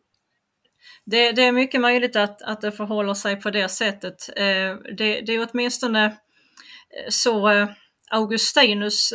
det, 1.05 1.31
det, 1.31 1.43
är 1.43 1.51
mycket 1.51 1.81
möjligt 1.81 2.15
att, 2.15 2.41
att 2.41 2.61
det 2.61 2.71
förhåller 2.71 3.13
sig 3.13 3.35
på 3.35 3.49
det 3.49 3.69
sättet. 3.69 4.29
Uh, 4.29 4.77
det, 4.97 5.21
det 5.21 5.33
är 5.33 5.47
åtminstone 5.51 6.05
eh, 6.05 7.09
så 7.09 7.51
uh, 7.51 7.67
Augustinus 8.11 9.13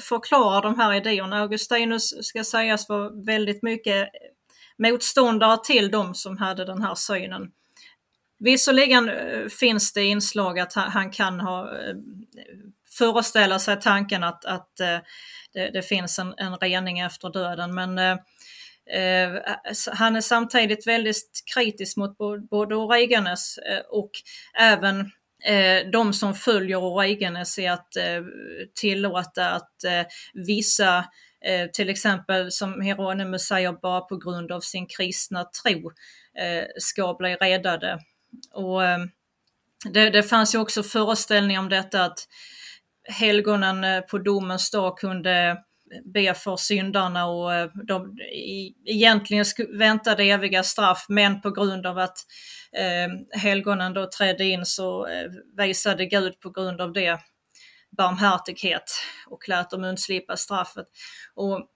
förklarar 0.00 0.62
de 0.62 0.78
här 0.78 0.94
idéerna. 0.94 1.40
Augustinus 1.40 2.26
ska 2.26 2.44
sägas 2.44 2.88
vara 2.88 3.10
väldigt 3.10 3.62
mycket 3.62 4.08
motståndare 4.78 5.58
till 5.64 5.90
dem 5.90 6.14
som 6.14 6.38
hade 6.38 6.64
den 6.64 6.82
här 6.82 6.94
synen. 6.94 7.50
Visserligen 8.38 9.10
finns 9.50 9.92
det 9.92 10.04
inslag 10.04 10.58
att 10.58 10.72
han 10.74 11.10
kan 11.10 11.40
ha 11.40 11.70
föreställa 13.02 13.58
sig 13.58 13.80
tanken 13.80 14.24
att, 14.24 14.44
att 14.44 14.80
eh, 14.80 14.98
det, 15.52 15.70
det, 15.70 15.82
finns 15.82 16.18
en, 16.18 16.34
en 16.36 16.56
rening 16.56 16.98
efter 16.98 17.32
döden 17.32 17.74
men 17.74 17.98
eh, 17.98 18.16
eh 19.00 19.40
han 19.92 20.16
är 20.16 20.20
samtidigt 20.20 20.86
väldigt 20.86 21.42
kritisk 21.54 21.96
mot 21.96 22.18
både 22.50 22.76
Oregenes 22.76 23.58
eh, 23.58 23.82
och 23.90 24.10
även 24.58 25.10
de 25.92 26.12
som 26.12 26.34
följer 26.34 26.76
Oregenes 26.76 27.58
i 27.58 27.66
att 27.66 27.88
tillåta 28.74 29.50
att 29.50 29.74
vissa 30.34 31.04
till 31.72 31.88
exempel 31.88 32.52
som 32.52 32.80
Hieronymus 32.80 33.42
säger 33.42 33.72
bara 33.72 34.00
på 34.00 34.16
grund 34.16 34.52
av 34.52 34.60
sin 34.60 34.86
kristna 34.86 35.44
tro 35.44 35.92
ska 36.78 37.14
bli 37.14 37.34
räddade. 37.34 37.98
Och 38.52 38.80
det, 39.90 40.10
det 40.10 40.22
fanns 40.22 40.54
ju 40.54 40.58
också 40.58 40.82
föreställningar 40.82 41.60
om 41.60 41.68
detta 41.68 42.04
att 42.04 42.28
helgonen 43.04 43.84
eh, 43.84 44.00
på 44.00 44.18
domens 44.18 44.70
dag 44.70 44.98
kunde 44.98 45.56
be 46.04 46.34
för 46.34 46.56
syndarna 46.56 47.26
och 47.26 47.54
eh, 47.54 47.70
de 47.86 48.16
egentligen 48.84 49.44
väntade 49.78 50.24
eviga 50.24 50.62
straff 50.62 51.06
men 51.08 51.40
på 51.40 51.50
grund 51.50 51.86
av 51.86 51.98
att 51.98 52.18
eh, 52.76 53.40
helgonen 53.40 53.92
då 53.92 54.08
trädde 54.18 54.44
in 54.44 54.66
så 54.66 55.06
eh, 55.06 55.30
visade 55.56 56.06
Gud 56.06 56.40
på 56.40 56.50
grund 56.50 56.80
av 56.80 56.92
det 56.92 57.20
barmhärtighet 57.96 58.84
och 59.26 59.48
lät 59.48 59.70
dem 59.70 59.84
undslippa 59.84 60.36
straffet. 60.36 60.86
Och 61.34 61.68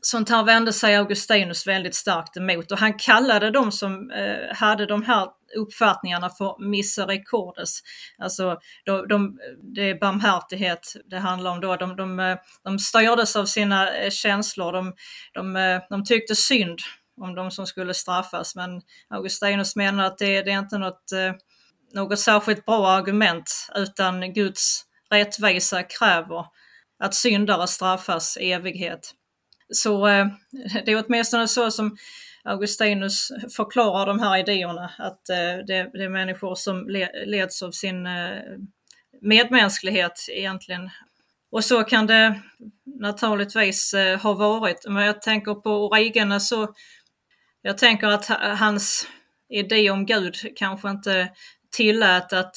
sånt 0.00 0.28
här 0.28 0.44
vände 0.44 0.72
sig 0.72 0.96
Augustinus 0.96 1.66
väldigt 1.66 1.94
starkt 1.94 2.36
emot 2.36 2.72
och 2.72 2.78
han 2.78 2.98
kallade 2.98 3.50
de 3.50 3.72
som 3.72 4.10
eh, 4.10 4.56
hade 4.56 4.86
de 4.86 5.02
här 5.02 5.28
uppfattningarna 5.56 6.30
för 6.30 6.68
misericordes. 6.68 7.80
Alltså 8.18 8.58
de, 8.84 9.08
de, 9.08 9.38
det 9.74 9.90
är 9.90 10.00
barmhärtighet 10.00 10.96
det 11.04 11.18
handlar 11.18 11.50
om 11.50 11.60
då. 11.60 11.76
De, 11.76 11.96
de, 11.96 12.36
de 12.64 12.78
stördes 12.78 13.36
av 13.36 13.44
sina 13.44 13.96
eh, 13.96 14.10
känslor, 14.10 14.72
de, 14.72 14.94
de, 15.32 15.56
eh, 15.56 15.80
de 15.90 16.04
tyckte 16.04 16.36
synd 16.36 16.78
om 17.20 17.34
de 17.34 17.50
som 17.50 17.66
skulle 17.66 17.94
straffas 17.94 18.56
men 18.56 18.82
Augustinus 19.08 19.76
menar 19.76 20.04
att 20.04 20.18
det, 20.18 20.42
det 20.42 20.50
är 20.50 20.58
inte 20.58 20.78
något, 20.78 21.12
eh, 21.12 21.32
något 21.94 22.18
särskilt 22.18 22.64
bra 22.64 22.88
argument 22.88 23.68
utan 23.74 24.32
Guds 24.32 24.84
rättvisa 25.10 25.82
kräver 25.82 26.46
att 27.04 27.14
syndare 27.14 27.66
straffas 27.66 28.36
i 28.36 28.52
evighet. 28.52 29.14
Så 29.72 30.06
det 30.84 30.92
är 30.92 31.04
åtminstone 31.06 31.48
så 31.48 31.70
som 31.70 31.96
Augustinus 32.50 33.32
förklarar 33.56 34.06
de 34.06 34.20
här 34.20 34.38
idéerna, 34.38 34.92
att 34.98 35.28
eh, 35.30 35.36
det, 35.36 35.90
det 35.92 36.04
är 36.04 36.08
människor 36.08 36.54
som 36.54 36.88
leds 37.26 37.62
av 37.62 37.70
sin 37.70 38.06
eh, 38.06 38.42
medmänsklighet 39.20 40.26
egentligen. 40.28 40.90
Och 41.50 41.64
så 41.64 41.84
kan 41.84 42.06
det 42.06 42.40
naturligtvis 42.84 43.94
eh, 43.94 44.20
ha 44.20 44.32
varit. 44.32 44.84
Men 44.88 45.04
jag 45.04 45.22
tänker 45.22 45.54
på 45.54 45.70
Origene 45.70 46.40
så, 46.40 46.74
jag 47.62 47.78
tänker 47.78 48.06
att 48.06 48.26
hans 48.58 49.06
idé 49.48 49.90
om 49.90 50.06
Gud 50.06 50.36
kanske 50.56 50.90
inte 50.90 51.28
tillät 51.76 52.32
att 52.32 52.56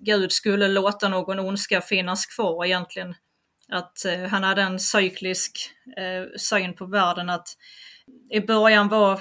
Gud 0.00 0.32
skulle 0.32 0.68
låta 0.68 1.08
någon 1.08 1.38
ondska 1.38 1.80
finnas 1.80 2.26
kvar 2.26 2.64
egentligen. 2.64 3.14
Att 3.68 4.06
han 4.30 4.44
hade 4.44 4.62
en 4.62 4.80
cyklisk 4.80 5.70
syn 6.36 6.74
på 6.74 6.86
världen, 6.86 7.30
att 7.30 7.48
i 8.30 8.40
början 8.40 8.88
var 8.88 9.20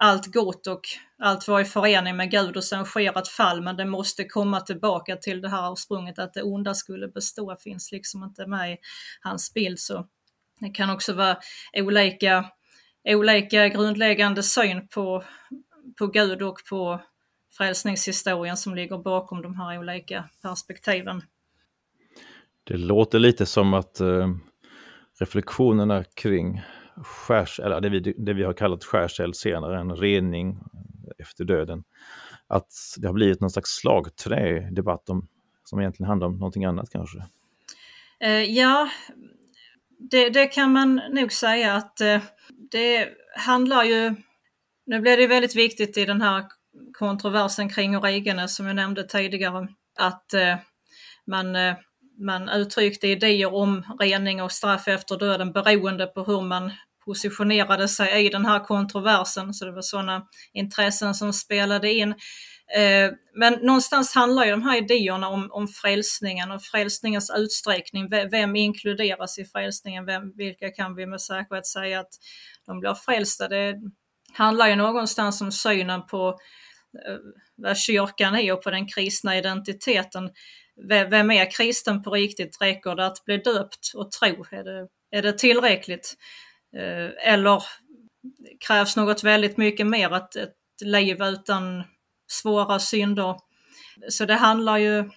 allt 0.00 0.26
gott 0.26 0.66
och 0.66 0.80
allt 1.18 1.48
var 1.48 1.60
i 1.60 1.64
förening 1.64 2.16
med 2.16 2.30
Gud 2.30 2.56
och 2.56 2.64
sen 2.64 2.84
sker 2.84 3.18
ett 3.18 3.28
fall 3.28 3.62
men 3.62 3.76
det 3.76 3.84
måste 3.84 4.24
komma 4.24 4.60
tillbaka 4.60 5.16
till 5.16 5.40
det 5.40 5.48
här 5.48 5.72
ursprunget 5.72 6.18
att 6.18 6.34
det 6.34 6.42
onda 6.42 6.74
skulle 6.74 7.08
bestå 7.08 7.56
finns 7.56 7.92
liksom 7.92 8.24
inte 8.24 8.46
med 8.46 8.72
i 8.72 8.76
hans 9.20 9.54
bild. 9.54 9.78
Så 9.78 10.06
det 10.60 10.70
kan 10.70 10.90
också 10.90 11.12
vara 11.12 11.36
olika, 11.72 12.50
olika 13.04 13.68
grundläggande 13.68 14.42
syn 14.42 14.88
på, 14.88 15.24
på 15.98 16.06
Gud 16.06 16.42
och 16.42 16.58
på 16.68 17.00
frälsningshistorien 17.52 18.56
som 18.56 18.74
ligger 18.74 18.98
bakom 18.98 19.42
de 19.42 19.56
här 19.56 19.78
olika 19.78 20.24
perspektiven. 20.42 21.22
Det 22.64 22.76
låter 22.76 23.18
lite 23.18 23.46
som 23.46 23.74
att 23.74 24.00
eh, 24.00 24.28
reflektionerna 25.18 26.04
kring 26.04 26.62
skärs, 26.96 27.60
eller 27.60 27.80
det, 27.80 27.88
vi, 27.88 28.00
det 28.00 28.32
vi 28.32 28.42
har 28.42 28.52
kallat 28.52 28.84
skärsel 28.84 29.34
senare, 29.34 29.80
en 29.80 29.96
rening 29.96 30.58
efter 31.18 31.44
döden. 31.44 31.84
Att 32.46 32.68
det 32.98 33.06
har 33.06 33.14
blivit 33.14 33.40
någon 33.40 33.50
slags 33.50 33.70
slagträ 33.70 34.70
debatt 34.70 35.08
om, 35.08 35.28
som 35.64 35.80
egentligen 35.80 36.08
handlar 36.08 36.26
om 36.26 36.38
någonting 36.38 36.64
annat 36.64 36.90
kanske. 36.90 37.18
Eh, 38.20 38.42
ja, 38.42 38.90
det, 40.10 40.30
det, 40.30 40.46
kan 40.46 40.72
man 40.72 41.00
nog 41.10 41.32
säga 41.32 41.74
att 41.74 42.00
eh, 42.00 42.20
det 42.70 43.08
handlar 43.36 43.84
ju, 43.84 44.14
nu 44.86 45.00
blir 45.00 45.16
det 45.16 45.26
väldigt 45.26 45.56
viktigt 45.56 45.96
i 45.96 46.04
den 46.04 46.22
här 46.22 46.44
kontroversen 46.98 47.68
kring 47.68 47.96
Origenes 47.96 48.56
som 48.56 48.66
jag 48.66 48.76
nämnde 48.76 49.04
tidigare, 49.04 49.68
att 49.98 50.34
eh, 50.34 50.56
man, 51.26 51.56
eh, 51.56 51.74
man 52.18 52.48
uttryckte 52.48 53.08
idéer 53.08 53.54
om 53.54 53.96
rening 54.00 54.42
och 54.42 54.52
straff 54.52 54.88
efter 54.88 55.18
döden 55.18 55.52
beroende 55.52 56.06
på 56.06 56.24
hur 56.24 56.40
man 56.40 56.72
positionerade 57.04 57.88
sig 57.88 58.26
i 58.26 58.28
den 58.28 58.46
här 58.46 58.64
kontroversen. 58.64 59.54
Så 59.54 59.64
det 59.64 59.72
var 59.72 59.82
sådana 59.82 60.26
intressen 60.52 61.14
som 61.14 61.32
spelade 61.32 61.92
in. 61.92 62.14
Eh, 62.76 63.10
men 63.34 63.52
någonstans 63.62 64.14
handlar 64.14 64.44
ju 64.44 64.50
de 64.50 64.62
här 64.62 64.76
idéerna 64.76 65.28
om, 65.28 65.48
om 65.52 65.68
frälsningen 65.68 66.50
och 66.50 66.62
frälsningens 66.62 67.32
utsträckning. 67.36 68.08
Vem 68.30 68.56
inkluderas 68.56 69.38
i 69.38 69.44
frälsningen? 69.44 70.06
Vem, 70.06 70.32
vilka 70.36 70.70
kan 70.70 70.94
vi 70.94 71.06
med 71.06 71.20
säkerhet 71.20 71.66
säga 71.66 72.00
att 72.00 72.12
de 72.66 72.80
blir 72.80 72.94
frälsta? 72.94 73.48
Det 73.48 73.74
handlar 74.32 74.68
ju 74.68 74.76
någonstans 74.76 75.40
om 75.40 75.52
synen 75.52 76.06
på 76.06 76.28
eh, 77.08 77.16
vad 77.56 77.76
kyrkan 77.76 78.34
är 78.34 78.52
och 78.52 78.62
på 78.62 78.70
den 78.70 78.86
kristna 78.86 79.38
identiteten. 79.38 80.30
Vem 80.88 81.30
är 81.30 81.50
kristen 81.50 82.02
på 82.02 82.10
riktigt? 82.10 82.60
Räcker 82.60 82.94
det 82.94 83.06
att 83.06 83.24
bli 83.24 83.36
döpt 83.38 83.92
och 83.94 84.10
tro? 84.10 84.44
Är 84.50 84.64
det, 84.64 84.88
är 85.10 85.22
det 85.22 85.38
tillräckligt? 85.38 86.14
Eh, 86.76 87.32
eller 87.32 87.62
krävs 88.66 88.96
något 88.96 89.24
väldigt 89.24 89.56
mycket 89.56 89.86
mer, 89.86 90.16
ett, 90.16 90.36
ett 90.36 90.54
liv 90.84 91.22
utan 91.22 91.84
svåra 92.30 92.78
synder. 92.78 93.36
Så 94.08 94.24
det 94.24 94.34
handlar 94.34 94.78
ju 94.78 95.10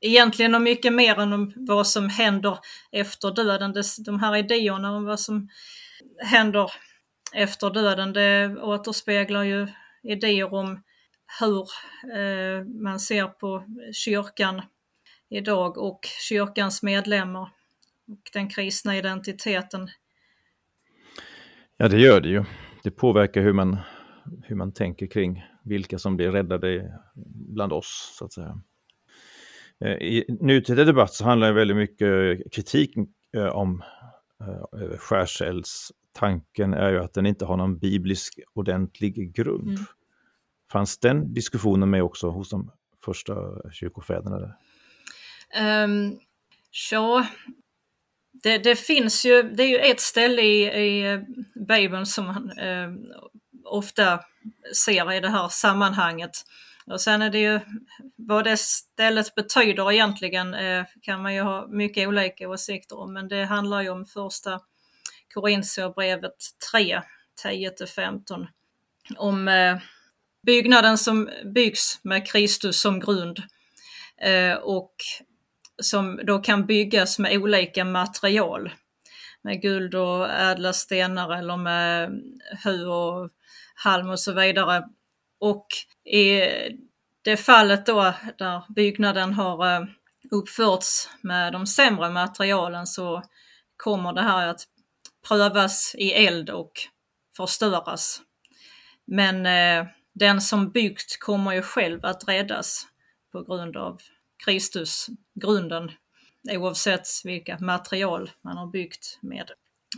egentligen 0.00 0.54
om 0.54 0.62
mycket 0.62 0.92
mer 0.92 1.18
än 1.18 1.32
om 1.32 1.52
vad 1.56 1.86
som 1.86 2.08
händer 2.08 2.58
efter 2.92 3.30
döden. 3.30 3.74
De 4.04 4.20
här 4.20 4.36
idéerna 4.36 4.96
om 4.96 5.04
vad 5.04 5.20
som 5.20 5.48
händer 6.18 6.72
efter 7.34 7.70
döden, 7.70 8.12
det 8.12 8.56
återspeglar 8.60 9.42
ju 9.42 9.68
idéer 10.02 10.54
om 10.54 10.82
hur 11.40 11.68
eh, 12.16 12.64
man 12.64 13.00
ser 13.00 13.26
på 13.26 13.64
kyrkan 13.92 14.62
idag 15.34 15.78
och 15.78 16.00
kyrkans 16.28 16.82
medlemmar 16.82 17.50
och 18.08 18.30
den 18.32 18.48
kristna 18.48 18.96
identiteten. 18.96 19.88
Ja, 21.76 21.88
det 21.88 21.98
gör 21.98 22.20
det 22.20 22.28
ju. 22.28 22.44
Det 22.82 22.90
påverkar 22.90 23.42
hur 23.42 23.52
man, 23.52 23.78
hur 24.44 24.56
man 24.56 24.72
tänker 24.72 25.06
kring 25.06 25.44
vilka 25.64 25.98
som 25.98 26.16
blir 26.16 26.30
räddade 26.30 26.98
bland 27.54 27.72
oss, 27.72 28.14
så 28.18 28.24
att 28.24 28.32
säga. 28.32 28.60
Eh, 29.80 29.90
I 29.90 30.24
nutida 30.40 30.84
debatt 30.84 31.14
så 31.14 31.24
handlar 31.24 31.46
det 31.46 31.54
väldigt 31.54 31.76
mycket 31.76 32.42
kritik 32.52 32.96
eh, 33.36 33.46
om 33.46 33.82
eh, 34.40 34.96
skärseldstanken 34.98 36.74
är 36.74 36.90
ju 36.90 36.98
att 36.98 37.14
den 37.14 37.26
inte 37.26 37.44
har 37.44 37.56
någon 37.56 37.78
biblisk 37.78 38.40
ordentlig 38.54 39.34
grund. 39.34 39.68
Mm. 39.68 39.84
Fanns 40.72 40.98
den 40.98 41.34
diskussionen 41.34 41.90
med 41.90 42.02
också 42.02 42.30
hos 42.30 42.50
de 42.50 42.70
första 43.04 43.34
kyrkofäderna? 43.72 44.38
Där? 44.38 44.54
Ehm, 45.54 45.90
um, 45.90 46.20
ja, 46.90 47.26
det, 48.32 48.58
det, 48.58 48.76
finns 48.76 49.24
ju, 49.24 49.42
det 49.42 49.62
är 49.62 49.68
ju 49.68 49.78
ett 49.78 50.00
ställe 50.00 50.42
i, 50.42 50.64
i 50.66 51.24
Bibeln 51.68 52.06
som 52.06 52.26
man 52.26 52.58
eh, 52.58 52.90
ofta 53.64 54.20
ser 54.74 55.12
i 55.12 55.20
det 55.20 55.28
här 55.28 55.48
sammanhanget. 55.48 56.30
Och 56.86 57.00
sen 57.00 57.22
är 57.22 57.30
det 57.30 57.38
ju 57.38 57.60
vad 58.16 58.44
det 58.44 58.56
stället 58.56 59.34
betyder 59.34 59.92
egentligen 59.92 60.54
eh, 60.54 60.84
kan 61.02 61.22
man 61.22 61.34
ju 61.34 61.40
ha 61.40 61.66
mycket 61.66 62.08
olika 62.08 62.48
åsikter 62.48 62.98
om, 62.98 63.12
men 63.12 63.28
det 63.28 63.44
handlar 63.44 63.82
ju 63.82 63.88
om 63.88 64.06
första 64.06 64.60
Korintierbrevet 65.34 66.36
3, 66.72 67.02
10-15. 67.44 68.46
Om 69.16 69.48
eh, 69.48 69.76
byggnaden 70.46 70.98
som 70.98 71.30
byggs 71.44 72.00
med 72.02 72.28
Kristus 72.28 72.80
som 72.80 73.00
grund 73.00 73.42
eh, 74.20 74.54
och 74.54 74.94
som 75.82 76.20
då 76.24 76.38
kan 76.38 76.66
byggas 76.66 77.18
med 77.18 77.36
olika 77.36 77.84
material. 77.84 78.70
Med 79.42 79.62
guld 79.62 79.94
och 79.94 80.30
ädla 80.30 80.72
stenar 80.72 81.38
eller 81.38 81.56
med 81.56 82.10
hu 82.64 82.86
och 82.86 83.30
halm 83.74 84.10
och 84.10 84.20
så 84.20 84.32
vidare. 84.32 84.84
Och 85.40 85.66
i 86.04 86.40
det 87.22 87.36
fallet 87.36 87.86
då 87.86 88.14
där 88.38 88.72
byggnaden 88.74 89.32
har 89.32 89.74
eh, 89.74 89.86
uppförts 90.30 91.08
med 91.20 91.52
de 91.52 91.66
sämre 91.66 92.10
materialen 92.10 92.86
så 92.86 93.22
kommer 93.76 94.12
det 94.12 94.22
här 94.22 94.48
att 94.48 94.60
prövas 95.28 95.94
i 95.98 96.12
eld 96.12 96.50
och 96.50 96.72
förstöras. 97.36 98.20
Men 99.06 99.46
eh, 99.46 99.86
den 100.14 100.40
som 100.40 100.70
byggt 100.70 101.20
kommer 101.20 101.52
ju 101.52 101.62
själv 101.62 102.04
att 102.04 102.28
räddas 102.28 102.86
på 103.32 103.42
grund 103.42 103.76
av 103.76 104.00
Kristus, 104.44 105.06
grunden, 105.34 105.92
oavsett 106.50 107.06
vilka 107.24 107.58
material 107.58 108.30
man 108.44 108.56
har 108.56 108.66
byggt 108.66 109.18
med. 109.22 109.50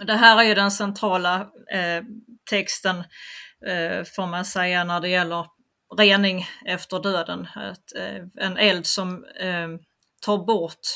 Det 0.04 0.14
här 0.14 0.40
är 0.40 0.42
ju 0.42 0.54
den 0.54 0.70
centrala 0.70 1.40
eh, 1.72 2.02
texten 2.50 2.96
eh, 3.66 4.04
får 4.16 4.26
man 4.26 4.44
säga 4.44 4.84
när 4.84 5.00
det 5.00 5.08
gäller 5.08 5.46
rening 5.96 6.46
efter 6.66 7.02
döden. 7.02 7.48
Ett, 7.56 7.96
eh, 7.96 8.44
en 8.44 8.56
eld 8.56 8.86
som 8.86 9.24
eh, 9.24 9.68
tar 10.20 10.46
bort 10.46 10.86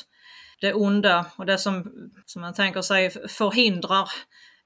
det 0.61 0.75
onda 0.75 1.27
och 1.37 1.47
det 1.47 1.59
som, 1.59 1.93
som 2.27 2.43
man 2.43 2.55
tänker 2.55 2.83
sig 2.83 3.11
förhindrar 3.29 4.09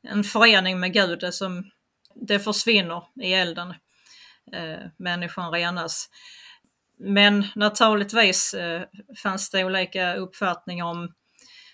en 0.02 0.24
förening 0.24 0.80
med 0.80 0.92
Gud, 0.92 1.20
det 1.20 1.32
som 1.32 1.70
det 2.14 2.40
försvinner 2.40 3.02
i 3.22 3.34
elden. 3.34 3.74
Eh, 4.52 4.86
människan 4.96 5.52
renas. 5.52 6.08
Men 6.98 7.46
naturligtvis 7.54 8.54
eh, 8.54 8.82
fanns 9.22 9.50
det 9.50 9.64
olika 9.64 10.14
uppfattningar 10.14 10.84
om 10.84 11.12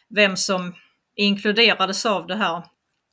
vem 0.09 0.37
som 0.37 0.75
inkluderades 1.15 2.07
av 2.07 2.27
det 2.27 2.37
här. 2.37 2.63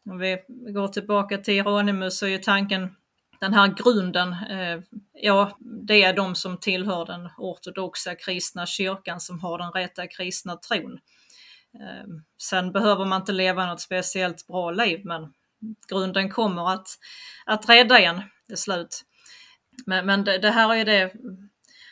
Om 0.10 0.18
vi 0.18 0.38
går 0.48 0.88
tillbaka 0.88 1.38
till 1.38 1.54
Hieronymus 1.54 2.18
så 2.18 2.26
är 2.26 2.30
ju 2.30 2.38
tanken 2.38 2.96
den 3.40 3.54
här 3.54 3.68
grunden, 3.68 4.34
eh, 4.50 4.80
ja 5.14 5.58
det 5.60 6.04
är 6.04 6.14
de 6.14 6.36
som 6.36 6.58
tillhör 6.58 7.06
den 7.06 7.30
ortodoxa 7.38 8.16
kristna 8.16 8.66
kyrkan 8.66 9.20
som 9.20 9.40
har 9.40 9.58
den 9.58 9.72
rätta 9.72 10.08
kristna 10.08 10.56
tron. 10.56 11.00
Eh, 11.80 12.08
sen 12.42 12.72
behöver 12.72 13.06
man 13.06 13.22
inte 13.22 13.32
leva 13.32 13.66
något 13.66 13.82
speciellt 13.82 14.48
bra 14.48 14.72
liv 14.72 15.02
men 15.06 15.34
grunden 15.90 16.30
kommer 16.30 16.74
att, 16.74 16.88
att 17.46 17.70
rädda 17.70 18.00
en 18.00 18.22
till 18.48 18.58
slut. 18.58 19.04
Men, 19.86 20.06
men 20.06 20.24
det, 20.24 20.38
det 20.38 20.52
här 20.52 20.76
är 20.76 20.86
det 20.86 21.14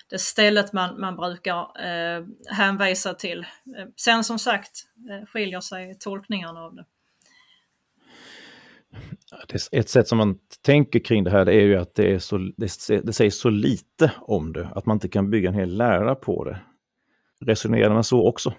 det 0.10 0.20
stället 0.20 0.74
man, 0.74 1.00
man 1.00 1.16
brukar 1.16 1.86
eh, 1.86 2.26
hänvisa 2.50 3.14
till. 3.14 3.40
Eh, 3.40 3.88
sen 3.96 4.24
som 4.24 4.40
sagt 4.40 4.72
eh, 5.10 5.26
skiljer 5.28 5.62
sig 5.62 5.98
tolkningarna 6.00 6.60
av 6.60 6.76
det. 6.76 6.86
Ett 9.72 9.90
sätt 9.90 10.08
som 10.08 10.18
man 10.18 10.40
tänker 10.62 11.00
kring 11.00 11.24
det 11.24 11.32
här 11.32 11.46
det 11.46 11.54
är 11.54 11.62
ju 11.62 11.78
att 11.78 11.96
det, 11.96 12.14
är 12.14 12.20
så, 12.20 12.38
det, 12.38 12.88
det 13.04 13.14
sägs 13.14 13.40
så 13.40 13.50
lite 13.50 14.12
om 14.22 14.54
det, 14.54 14.70
att 14.76 14.86
man 14.86 14.96
inte 14.96 15.08
kan 15.10 15.30
bygga 15.30 15.50
en 15.50 15.56
hel 15.56 15.78
lära 15.78 16.16
på 16.16 16.44
det. 16.44 16.60
Resonerar 17.46 17.94
man 17.94 18.04
så 18.04 18.28
också? 18.28 18.54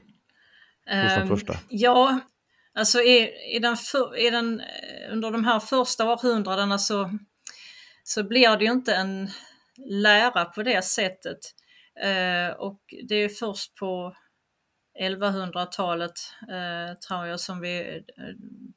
Um, 1.21 1.29
första? 1.29 1.55
Ja, 1.69 2.21
alltså 2.75 3.01
i, 3.01 3.31
i 3.57 3.59
den 3.59 3.77
för, 3.77 4.27
i 4.27 4.31
den, 4.31 4.61
eh, 4.61 5.13
under 5.13 5.31
de 5.31 5.45
här 5.45 5.61
första 5.61 6.13
århundradena 6.13 6.79
så, 6.79 7.19
så 8.05 8.25
blir 8.25 8.57
det 8.57 8.65
ju 8.65 8.73
inte 8.73 8.95
en 8.95 9.31
lära 9.79 10.45
på 10.45 10.63
det 10.63 10.85
sättet. 10.85 11.39
Eh, 12.01 12.57
och 12.57 12.81
det 13.09 13.15
är 13.15 13.29
först 13.29 13.75
på 13.75 14.17
1100-talet 15.01 16.13
eh, 16.43 16.99
tror 17.09 17.27
jag 17.27 17.41
som 17.41 17.61
vi, 17.61 17.97
eh, 17.97 18.25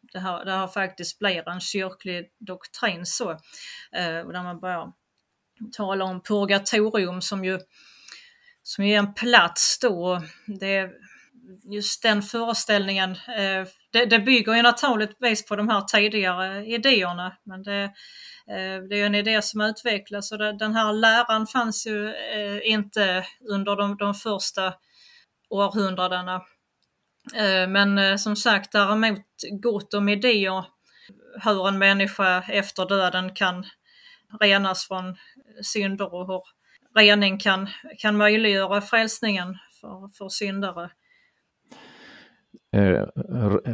det 0.02 0.20
här, 0.20 0.46
det 0.46 0.52
här 0.52 0.68
faktiskt 0.68 1.20
blir 1.20 1.50
en 1.50 1.60
kyrklig 1.60 2.32
doktrin 2.40 3.06
så. 3.06 3.32
Eh, 3.32 4.28
där 4.28 4.44
man 4.44 4.60
börjar 4.60 4.92
tala 5.72 6.06
om 6.06 6.24
purgatorium 6.24 7.22
som 7.22 7.46
ju 7.46 7.60
som 8.64 8.84
är 8.84 9.00
en 9.00 9.14
plats 9.14 9.80
då. 9.82 10.22
Det, 10.60 10.92
just 11.64 12.04
den 12.04 12.22
föreställningen, 12.22 13.12
eh, 13.12 13.68
det, 13.92 14.06
det 14.06 14.20
bygger 14.20 14.54
ju 14.54 14.62
naturligtvis 14.62 15.46
på 15.46 15.56
de 15.56 15.70
här 15.70 15.82
tidigare 15.82 16.66
idéerna 16.66 17.38
men 17.44 17.64
det, 17.64 17.84
eh, 18.48 18.82
det 18.90 19.02
är 19.02 19.06
en 19.06 19.16
idé 19.16 19.42
som 19.42 19.62
utvecklas 19.62 20.32
och 20.32 20.38
den 20.38 20.76
här 20.76 20.94
läran 20.94 21.48
fanns 21.48 21.88
ju 21.88 22.08
eh, 22.08 22.72
inte 22.72 23.26
under 23.50 23.76
de, 23.76 23.98
de 23.98 24.14
första 24.14 24.74
århundradena. 25.50 26.36
Eh, 27.36 27.68
men 27.68 28.20
som 28.20 28.36
sagt 28.36 28.72
däremot 28.72 29.26
gott 29.62 29.94
om 29.94 30.10
idéer 30.10 30.66
hur 31.44 31.68
en 31.68 31.78
människa 31.78 32.44
efter 32.48 32.86
döden 32.86 33.34
kan 33.34 33.66
renas 34.40 34.88
från 34.88 35.18
synder 35.64 36.14
och 36.14 36.28
hur 36.28 36.42
rening 36.96 37.40
kan, 37.40 37.70
kan 37.98 38.18
möjliggöra 38.18 38.82
frälsningen 38.82 39.58
för, 39.82 40.18
för 40.18 40.30
syndare. 40.30 40.90
Eh, 42.72 43.06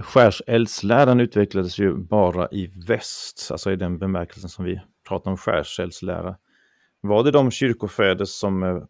skärseldsläran 0.01 1.19
utvecklades 1.19 1.79
ju 1.79 1.97
bara 1.97 2.47
i 2.51 2.71
väst, 2.88 3.47
alltså 3.51 3.71
i 3.71 3.75
den 3.75 3.97
bemärkelsen 3.97 4.49
som 4.49 4.65
vi 4.65 4.81
pratar 5.08 5.31
om 5.31 5.38
skärseldslära. 5.38 6.36
Var 7.01 7.23
det 7.23 7.31
de 7.31 7.51
kyrkofäder 7.51 8.25
som 8.25 8.63
eh, 8.63 8.84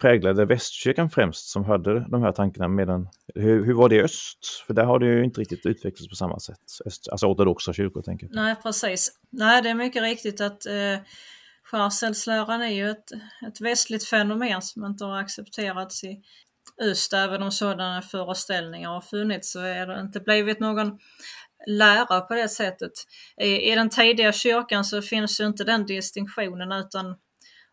präglade 0.00 0.44
västkyrkan 0.44 1.10
främst 1.10 1.48
som 1.48 1.64
hade 1.64 2.08
de 2.08 2.22
här 2.22 2.32
tankarna 2.32 2.68
medan 2.68 3.08
hur, 3.34 3.64
hur 3.64 3.74
var 3.74 3.88
det 3.88 3.96
i 3.96 4.02
öst? 4.02 4.64
För 4.66 4.74
där 4.74 4.84
har 4.84 4.98
det 4.98 5.06
ju 5.06 5.24
inte 5.24 5.40
riktigt 5.40 5.66
utvecklats 5.66 6.08
på 6.08 6.14
samma 6.14 6.38
sätt. 6.38 6.58
Öst, 6.86 7.08
alltså 7.08 7.26
ortodoxa 7.26 7.72
kyrkor 7.72 8.02
tänker 8.02 8.26
jag. 8.26 8.34
Nej 8.34 8.56
precis. 8.62 9.12
Nej 9.30 9.62
det 9.62 9.68
är 9.68 9.74
mycket 9.74 10.02
riktigt 10.02 10.40
att 10.40 10.66
eh, 10.66 10.98
skärseldsläran 11.62 12.62
är 12.62 12.68
ju 12.70 12.90
ett, 12.90 13.12
ett 13.48 13.60
västligt 13.60 14.04
fenomen 14.04 14.62
som 14.62 14.84
inte 14.84 15.04
har 15.04 15.18
accepterats 15.18 16.04
i 16.04 16.22
öst. 16.82 17.12
Även 17.12 17.42
om 17.42 17.52
sådana 17.52 18.02
föreställningar 18.02 18.88
har 18.88 19.00
funnits 19.00 19.52
så 19.52 19.60
är 19.60 19.86
det 19.86 20.00
inte 20.00 20.20
blivit 20.20 20.60
någon 20.60 20.98
lära 21.66 22.20
på 22.20 22.34
det 22.34 22.48
sättet. 22.48 22.92
I, 23.40 23.72
I 23.72 23.74
den 23.74 23.90
tidiga 23.90 24.32
kyrkan 24.32 24.84
så 24.84 25.02
finns 25.02 25.40
ju 25.40 25.46
inte 25.46 25.64
den 25.64 25.86
distinktionen 25.86 26.72
utan 26.72 27.16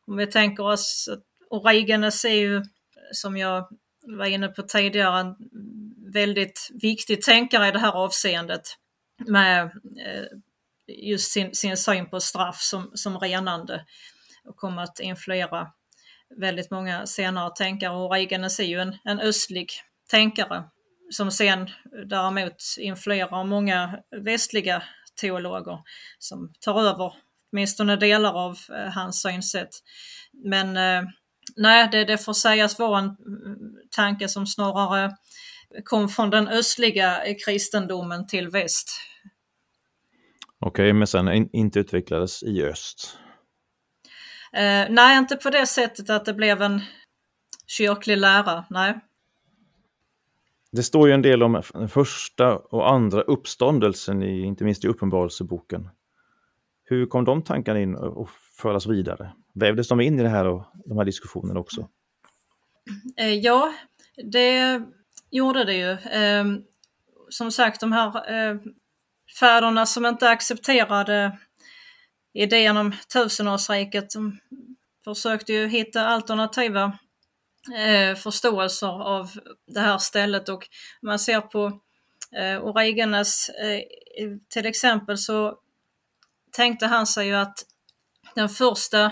om 0.07 0.17
vi 0.17 0.27
tänker 0.27 0.63
oss 0.63 1.09
att 1.11 1.23
Origenes 1.49 2.25
är 2.25 2.29
ju, 2.29 2.63
som 3.11 3.37
jag 3.37 3.67
var 4.01 4.25
inne 4.25 4.47
på 4.47 4.61
tidigare, 4.61 5.19
en 5.19 5.35
väldigt 6.13 6.69
viktig 6.81 7.21
tänkare 7.21 7.67
i 7.67 7.71
det 7.71 7.79
här 7.79 7.91
avseendet 7.91 8.61
med 9.27 9.63
eh, 10.05 10.25
just 10.87 11.31
sin, 11.31 11.55
sin 11.55 11.77
syn 11.77 12.09
på 12.09 12.19
straff 12.19 12.61
som, 12.61 12.91
som 12.93 13.17
renande 13.17 13.85
och 14.43 14.55
kommer 14.55 14.83
att 14.83 14.99
influera 14.99 15.67
väldigt 16.37 16.71
många 16.71 17.05
senare 17.05 17.51
tänkare. 17.55 17.95
och 17.95 18.11
Reagan 18.11 18.43
är 18.43 18.63
ju 18.63 18.79
en, 18.79 18.95
en 19.03 19.19
östlig 19.19 19.71
tänkare 20.09 20.63
som 21.09 21.31
sen 21.31 21.69
däremot 22.05 22.55
influerar 22.79 23.43
många 23.43 23.99
västliga 24.21 24.83
teologer 25.21 25.79
som 26.19 26.53
tar 26.59 26.81
över 26.81 27.13
åtminstone 27.51 27.95
delar 27.95 28.33
av 28.33 28.57
eh, 28.69 28.91
hans 28.91 29.21
synsätt. 29.21 29.69
Men 30.33 30.77
eh, 30.77 31.09
nej, 31.55 31.89
det, 31.91 32.05
det 32.05 32.17
får 32.17 32.33
sägas 32.33 32.79
vara 32.79 32.99
en 32.99 33.05
mm, 33.05 33.75
tanke 33.95 34.27
som 34.27 34.47
snarare 34.47 35.11
kom 35.83 36.09
från 36.09 36.29
den 36.29 36.47
östliga 36.47 37.19
kristendomen 37.45 38.27
till 38.27 38.49
väst. 38.49 38.89
Okej, 40.59 40.83
okay, 40.83 40.93
men 40.93 41.07
sen 41.07 41.49
inte 41.53 41.79
utvecklades 41.79 42.43
i 42.43 42.63
öst? 42.63 43.17
Eh, 44.53 44.87
nej, 44.89 45.17
inte 45.17 45.35
på 45.35 45.49
det 45.49 45.65
sättet 45.65 46.09
att 46.09 46.25
det 46.25 46.33
blev 46.33 46.61
en 46.61 46.81
kyrklig 47.67 48.17
lära, 48.17 48.65
nej. 48.69 48.99
Det 50.71 50.83
står 50.83 51.07
ju 51.07 51.13
en 51.13 51.21
del 51.21 51.43
om 51.43 51.61
den 51.73 51.89
första 51.89 52.55
och 52.57 52.91
andra 52.91 53.21
uppståndelsen, 53.21 54.23
i, 54.23 54.41
inte 54.41 54.63
minst 54.63 54.85
i 54.85 54.87
Uppenbarelseboken. 54.87 55.89
Hur 56.83 57.05
kom 57.05 57.25
de 57.25 57.41
tankarna 57.41 57.79
in 57.79 57.95
och 57.95 58.29
föras 58.57 58.87
vidare? 58.87 59.31
Vävdes 59.53 59.87
de 59.87 60.01
in 60.01 60.19
i 60.19 60.23
det 60.23 60.29
här 60.29 60.45
och 60.45 60.65
de 60.85 60.97
här 60.97 61.05
diskussionerna 61.05 61.59
också? 61.59 61.87
Eh, 63.17 63.33
ja, 63.33 63.73
det 64.31 64.81
gjorde 65.31 65.63
det 65.63 65.73
ju. 65.73 65.97
Ehm, 66.11 66.63
som 67.29 67.51
sagt, 67.51 67.81
de 67.81 67.91
här 67.91 68.31
eh, 68.33 68.57
fäderna 69.39 69.85
som 69.85 70.05
inte 70.05 70.29
accepterade 70.29 71.37
idén 72.33 72.77
om 72.77 72.95
tusenårsriket, 73.13 74.09
de 74.09 74.39
försökte 75.03 75.53
ju 75.53 75.67
hitta 75.67 76.07
alternativa 76.07 76.97
eh, 77.75 78.15
förståelser 78.15 79.03
av 79.03 79.31
det 79.67 79.79
här 79.79 79.97
stället 79.97 80.49
och 80.49 80.67
man 81.01 81.19
ser 81.19 81.41
på 81.41 81.79
eh, 82.35 82.63
Origenes 82.63 83.49
eh, 83.49 83.81
till 84.49 84.65
exempel 84.65 85.17
så 85.17 85.57
tänkte 86.51 86.85
han 86.85 87.07
sig 87.07 87.27
ju 87.27 87.35
att 87.35 87.65
den 88.35 88.49
första, 88.49 89.11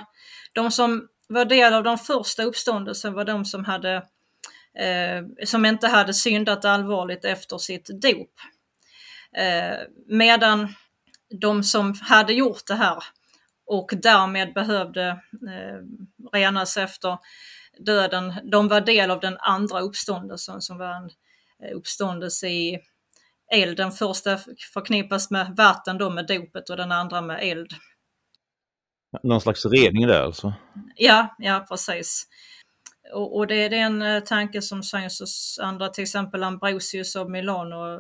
de 0.54 0.72
som 0.72 1.08
var 1.28 1.46
del 1.46 1.74
av 1.74 1.84
den 1.84 1.98
första 1.98 2.44
uppståndelsen 2.44 3.14
var 3.14 3.26
de 3.26 3.46
som 3.46 3.66
hade 3.66 3.96
eh, 4.80 5.46
som 5.46 5.66
inte 5.66 5.88
hade 5.88 6.14
syndat 6.14 6.66
allvarligt 6.66 7.26
efter 7.26 7.58
sitt 7.58 8.02
dop. 8.02 8.32
Eh, 9.38 9.78
medan 10.08 10.76
de 11.30 11.64
som 11.64 11.94
hade 12.02 12.34
gjort 12.34 12.68
det 12.68 12.76
här 12.76 13.04
och 13.66 13.92
därmed 14.02 14.54
behövde 14.54 15.08
eh, 15.08 15.80
renas 16.34 16.78
efter 16.78 17.18
döden, 17.86 18.34
de 18.52 18.68
var 18.68 18.82
del 18.82 19.12
av 19.12 19.20
den 19.20 19.38
andra 19.38 19.80
uppståndelsen 19.80 20.62
som 20.62 20.78
var 20.78 20.94
en 20.96 21.10
eh, 21.64 21.78
uppståndelse 21.78 22.48
i 22.48 22.80
eld. 23.52 23.78
Den 23.78 23.92
första 23.92 24.40
förknippas 24.74 25.32
med 25.32 25.56
vatten 25.58 25.98
då 25.98 26.10
med 26.10 26.28
dopet 26.28 26.70
och 26.70 26.78
den 26.78 26.92
andra 26.92 27.22
med 27.22 27.40
eld. 27.52 27.72
Någon 29.24 29.42
slags 29.42 29.66
rening 29.66 30.08
där 30.08 30.22
alltså? 30.22 30.54
Ja, 30.96 31.36
ja 31.38 31.66
precis. 31.70 32.28
Och, 33.14 33.38
och 33.38 33.48
det, 33.48 33.56
är 33.56 33.74
en 33.74 34.02
eh, 34.02 34.20
tanke 34.20 34.62
som 34.62 34.84
syns 34.84 35.20
hos 35.20 35.60
andra, 35.62 35.90
till 35.90 36.02
exempel 36.02 36.44
Ambrosius 36.44 37.16
av 37.16 37.30
Milano, 37.30 38.00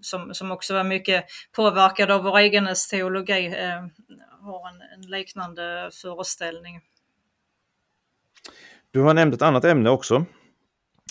som, 0.00 0.34
som 0.34 0.50
också 0.50 0.74
var 0.74 0.84
mycket 0.84 1.24
påverkad 1.56 2.10
av 2.10 2.26
Origenes 2.26 2.88
teologi, 2.88 3.46
eh, 3.46 3.86
har 4.40 4.68
en, 4.68 4.82
en 4.94 5.10
liknande 5.10 5.90
föreställning. 5.92 6.80
Du 8.90 9.00
har 9.00 9.14
nämnt 9.14 9.34
ett 9.34 9.42
annat 9.42 9.64
ämne 9.64 9.90
också. 9.90 10.24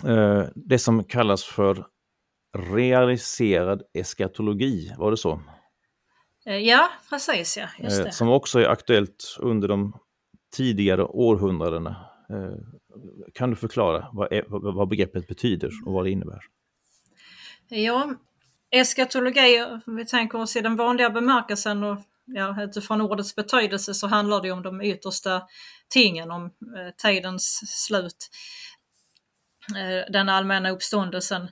Eh, 0.07 0.43
det 0.55 0.79
som 0.79 1.03
kallas 1.03 1.43
för 1.43 1.85
realiserad 2.57 3.81
eskatologi, 3.93 4.93
var 4.97 5.11
det 5.11 5.17
så? 5.17 5.41
Eh, 6.45 6.57
ja, 6.57 6.89
precis 7.09 7.57
ja. 7.57 7.67
Just 7.79 8.05
eh. 8.05 8.11
Som 8.11 8.29
också 8.29 8.59
är 8.59 8.65
aktuellt 8.65 9.37
under 9.39 9.67
de 9.67 9.99
tidigare 10.55 11.03
århundradena. 11.03 11.95
Eh, 12.29 12.57
kan 13.33 13.49
du 13.49 13.55
förklara 13.55 14.07
vad, 14.13 14.29
vad 14.75 14.87
begreppet 14.87 15.27
betyder 15.27 15.71
och 15.85 15.93
vad 15.93 16.05
det 16.05 16.11
innebär? 16.11 16.39
Ja, 17.69 18.13
eskatologi, 18.71 19.65
om 19.85 19.95
vi 19.95 20.05
tänker 20.05 20.37
oss 20.37 20.55
i 20.55 20.61
den 20.61 20.75
vanliga 20.75 21.09
bemärkelsen 21.09 21.83
och 21.83 21.97
ja, 22.25 22.63
utifrån 22.63 23.01
ordets 23.01 23.35
betydelse 23.35 23.93
så 23.93 24.07
handlar 24.07 24.41
det 24.41 24.51
om 24.51 24.61
de 24.61 24.81
yttersta 24.81 25.41
tingen, 25.89 26.31
om 26.31 26.45
eh, 26.45 26.93
tidens 26.97 27.61
slut, 27.85 28.29
eh, 29.75 30.11
den 30.11 30.29
allmänna 30.29 30.69
uppståndelsen. 30.69 31.49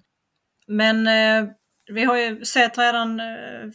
Men 0.68 1.08
eh, 1.08 1.52
vi 1.88 2.04
har 2.04 2.18
ju 2.18 2.46
sett 2.46 2.78
redan 2.78 3.20
eh, 3.20 3.70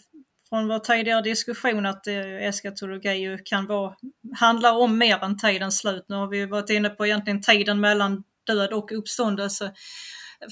från 0.50 0.68
vår 0.68 0.78
tidigare 0.78 1.22
diskussion 1.22 1.86
att 1.86 2.06
eh, 2.06 2.46
eskatologi 2.46 3.12
ju 3.12 3.38
kan 3.44 3.66
vara, 3.66 3.94
handla 4.36 4.72
om 4.72 4.98
mer 4.98 5.24
än 5.24 5.38
tidens 5.38 5.78
slut. 5.78 6.04
Nu 6.08 6.16
har 6.16 6.26
vi 6.26 6.46
varit 6.46 6.70
inne 6.70 6.88
på 6.88 7.06
egentligen 7.06 7.42
tiden 7.42 7.80
mellan 7.80 8.24
död 8.46 8.72
och 8.72 8.92
uppståndelse 8.92 9.72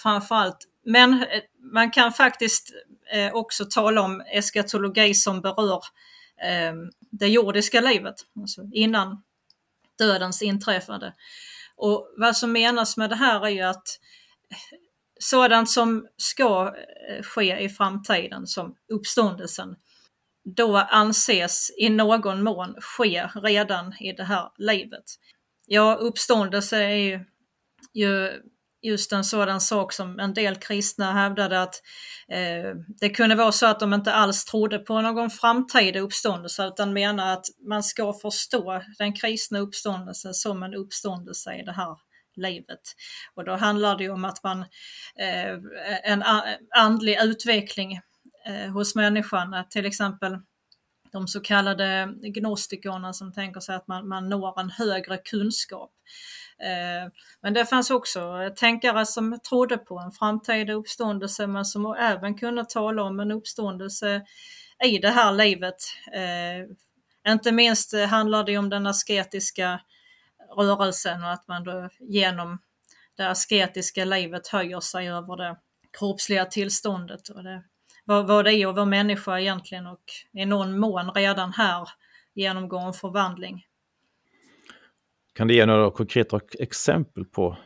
framförallt. 0.02 0.58
Men 0.84 1.12
eh, 1.12 1.40
man 1.72 1.90
kan 1.90 2.12
faktiskt 2.12 2.72
eh, 3.12 3.34
också 3.34 3.64
tala 3.64 4.02
om 4.02 4.20
eskatologi 4.20 5.14
som 5.14 5.40
berör 5.40 5.82
eh, 6.42 6.74
det 7.10 7.28
jordiska 7.28 7.80
livet, 7.80 8.14
alltså 8.40 8.62
innan 8.72 9.22
dödens 9.98 10.42
inträffande. 10.42 11.14
Och 11.76 12.14
vad 12.16 12.36
som 12.36 12.52
menas 12.52 12.96
med 12.96 13.10
det 13.10 13.16
här 13.16 13.46
är 13.46 13.50
ju 13.50 13.62
att 13.62 13.88
eh, 14.50 14.78
sådant 15.20 15.70
som 15.70 16.06
ska 16.16 16.74
eh, 17.08 17.22
ske 17.22 17.58
i 17.58 17.68
framtiden, 17.68 18.46
som 18.46 18.74
uppståndelsen, 18.92 19.76
då 20.56 20.76
anses 20.76 21.70
i 21.78 21.88
någon 21.88 22.42
mån 22.42 22.74
ske 22.80 23.28
redan 23.34 23.94
i 24.00 24.12
det 24.12 24.24
här 24.24 24.50
livet. 24.58 25.04
Ja, 25.66 25.94
uppståndelse 25.94 26.76
är 26.76 26.96
ju, 26.96 27.20
ju 27.94 28.42
just 28.82 29.12
en 29.12 29.24
sådan 29.24 29.60
sak 29.60 29.92
som 29.92 30.18
en 30.18 30.34
del 30.34 30.56
kristna 30.56 31.12
hävdade 31.12 31.62
att 31.62 31.74
eh, 32.28 32.74
det 33.00 33.10
kunde 33.10 33.34
vara 33.34 33.52
så 33.52 33.66
att 33.66 33.80
de 33.80 33.94
inte 33.94 34.12
alls 34.12 34.44
trodde 34.44 34.78
på 34.78 35.00
någon 35.00 35.30
framtida 35.30 36.00
uppståndelse 36.00 36.66
utan 36.66 36.92
menar 36.92 37.32
att 37.32 37.46
man 37.68 37.82
ska 37.82 38.12
förstå 38.12 38.82
den 38.98 39.12
kristna 39.12 39.58
uppståndelsen 39.58 40.34
som 40.34 40.62
en 40.62 40.74
uppståndelse 40.74 41.54
i 41.54 41.62
det 41.62 41.72
här 41.72 41.96
livet. 42.36 42.80
Och 43.34 43.44
då 43.44 43.56
handlar 43.56 43.98
det 43.98 44.10
om 44.10 44.24
att 44.24 44.42
man, 44.42 44.60
eh, 45.18 45.54
en 46.04 46.24
andlig 46.76 47.18
utveckling 47.22 48.00
eh, 48.48 48.72
hos 48.72 48.94
människan, 48.94 49.64
till 49.70 49.86
exempel 49.86 50.38
de 51.12 51.28
så 51.28 51.40
kallade 51.40 52.14
gnostikerna 52.22 53.12
som 53.12 53.32
tänker 53.32 53.60
sig 53.60 53.76
att 53.76 53.88
man, 53.88 54.08
man 54.08 54.28
når 54.28 54.60
en 54.60 54.70
högre 54.70 55.18
kunskap. 55.18 55.90
Eh, 56.62 57.12
men 57.40 57.54
det 57.54 57.66
fanns 57.66 57.90
också 57.90 58.50
tänkare 58.56 59.06
som 59.06 59.38
trodde 59.48 59.78
på 59.78 59.98
en 59.98 60.12
framtida 60.12 60.72
uppståndelse 60.72 61.46
men 61.46 61.64
som 61.64 61.96
även 61.98 62.34
kunde 62.34 62.64
tala 62.64 63.02
om 63.02 63.20
en 63.20 63.30
uppståndelse 63.30 64.22
i 64.84 64.98
det 64.98 65.10
här 65.10 65.32
livet. 65.32 65.76
Eh, 66.12 67.32
inte 67.32 67.52
minst 67.52 67.94
handlar 67.94 68.44
det 68.44 68.58
om 68.58 68.68
den 68.68 68.86
asketiska 68.86 69.80
rörelsen 70.56 71.22
och 71.22 71.32
att 71.32 71.48
man 71.48 71.64
då 71.64 71.88
genom 72.00 72.58
det 73.16 73.30
asketiska 73.30 74.04
livet 74.04 74.48
höjer 74.48 74.80
sig 74.80 75.08
över 75.08 75.36
det 75.36 75.56
kroppsliga 75.98 76.44
tillståndet. 76.44 77.28
Och 77.28 77.44
det, 77.44 77.62
vad, 78.08 78.26
vad 78.26 78.44
det 78.44 78.54
är 78.54 78.66
att 78.66 78.74
vara 78.74 78.86
människa 78.86 79.40
egentligen 79.40 79.86
och 79.86 80.02
i 80.32 80.46
någon 80.46 80.78
mån 80.78 81.10
redan 81.10 81.52
här 81.52 81.88
genomgår 82.34 82.80
en 82.80 82.92
förvandling. 82.92 83.64
Kan 85.34 85.48
du 85.48 85.54
ge 85.54 85.66
några 85.66 85.90
konkreta 85.90 86.40
exempel 86.58 87.24
på 87.24 87.56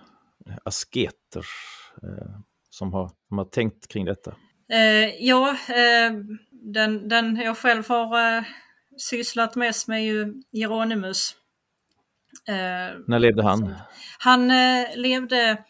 asketer 0.64 1.44
eh, 2.02 2.38
som, 2.70 2.92
har, 2.92 3.10
som 3.28 3.38
har 3.38 3.44
tänkt 3.44 3.88
kring 3.88 4.04
detta? 4.04 4.34
Eh, 4.72 5.24
ja, 5.26 5.50
eh, 5.50 6.12
den, 6.50 7.08
den 7.08 7.36
jag 7.36 7.58
själv 7.58 7.88
har 7.88 8.36
eh, 8.36 8.44
sysslat 8.98 9.56
mest 9.56 9.88
med 9.88 9.98
är 9.98 10.04
ju 10.04 10.42
Hieronymus. 10.52 11.36
Eh, 12.48 12.98
När 13.06 13.18
levde 13.18 13.42
han? 13.42 13.74
Han 14.18 14.50
eh, 14.50 14.86
levde 14.96 15.64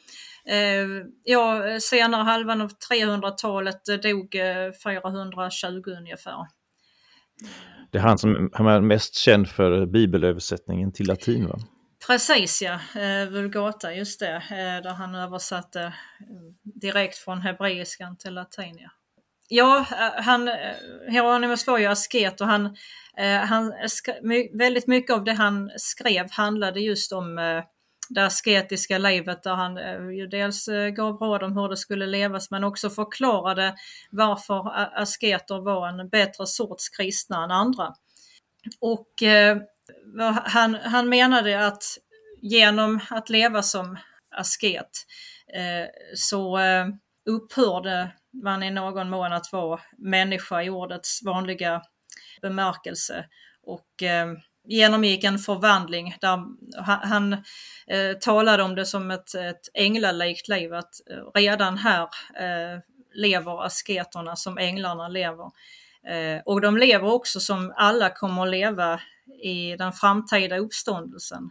ja, 1.24 1.80
senare 1.80 2.22
halvan 2.22 2.60
av 2.60 2.70
300-talet, 2.90 3.84
dog 4.02 4.36
420 4.82 5.82
ungefär. 5.98 6.46
Det 7.90 7.98
är 7.98 8.02
han 8.02 8.18
som 8.18 8.50
är 8.54 8.80
mest 8.80 9.14
känd 9.14 9.48
för 9.48 9.86
bibelöversättningen 9.86 10.92
till 10.92 11.06
latin 11.06 11.46
va? 11.46 11.58
Precis 12.06 12.62
ja, 12.62 12.78
Vulgata, 13.30 13.94
just 13.94 14.20
det, 14.20 14.42
där 14.84 14.90
han 14.90 15.14
översatte 15.14 15.94
direkt 16.62 17.18
från 17.18 17.40
hebreiskan 17.40 18.16
till 18.16 18.34
latin. 18.34 18.78
Ja, 18.78 18.90
ja 19.48 19.86
han, 20.16 20.50
Hieronymus 21.08 21.66
var 21.66 21.78
ju 21.78 21.86
asket 21.86 22.40
och 22.40 22.46
han, 22.46 22.76
han, 23.46 23.72
väldigt 24.52 24.86
mycket 24.86 25.16
av 25.16 25.24
det 25.24 25.32
han 25.32 25.70
skrev 25.76 26.30
handlade 26.30 26.80
just 26.80 27.12
om 27.12 27.38
det 28.08 28.24
asketiska 28.26 28.98
livet 28.98 29.42
där 29.42 29.54
han 29.54 29.78
eh, 29.78 30.10
ju 30.10 30.26
dels 30.26 30.68
eh, 30.68 30.88
gav 30.88 31.16
råd 31.16 31.42
om 31.42 31.56
hur 31.56 31.68
det 31.68 31.76
skulle 31.76 32.06
levas 32.06 32.50
men 32.50 32.64
också 32.64 32.90
förklarade 32.90 33.74
varför 34.10 34.80
eh, 34.80 35.02
asketer 35.02 35.60
var 35.60 35.88
en 35.88 36.08
bättre 36.08 36.46
sorts 36.46 36.88
kristna 36.88 37.44
än 37.44 37.50
andra. 37.50 37.94
Och 38.80 39.22
eh, 39.22 39.58
han, 40.44 40.74
han 40.74 41.08
menade 41.08 41.66
att 41.66 41.82
genom 42.40 43.00
att 43.10 43.30
leva 43.30 43.62
som 43.62 43.98
asket 44.30 45.06
eh, 45.54 45.88
så 46.14 46.58
eh, 46.58 46.86
upphörde 47.26 48.12
man 48.42 48.62
i 48.62 48.70
någon 48.70 49.10
mån 49.10 49.32
att 49.32 49.52
vara 49.52 49.80
människa 49.98 50.62
i 50.62 50.70
ordets 50.70 51.22
vanliga 51.22 51.82
bemärkelse 52.42 53.24
och 53.62 54.02
eh, 54.02 54.32
genomgick 54.64 55.24
en 55.24 55.38
förvandling 55.38 56.16
där 56.20 56.44
han, 56.84 57.32
eh, 57.86 58.12
talade 58.20 58.62
om 58.62 58.74
det 58.74 58.86
som 58.86 59.10
ett, 59.10 59.34
ett 59.34 59.68
änglalikt 59.74 60.48
liv, 60.48 60.74
att 60.74 60.94
eh, 61.10 61.40
redan 61.40 61.78
här 61.78 62.02
eh, 62.34 62.80
lever 63.14 63.64
asketerna 63.66 64.36
som 64.36 64.58
änglarna 64.58 65.08
lever. 65.08 65.50
Eh, 66.06 66.42
och 66.44 66.60
de 66.60 66.76
lever 66.76 67.12
också 67.12 67.40
som 67.40 67.72
alla 67.76 68.10
kommer 68.10 68.42
att 68.42 68.50
leva 68.50 69.00
i 69.42 69.76
den 69.76 69.92
framtida 69.92 70.58
uppståndelsen. 70.58 71.50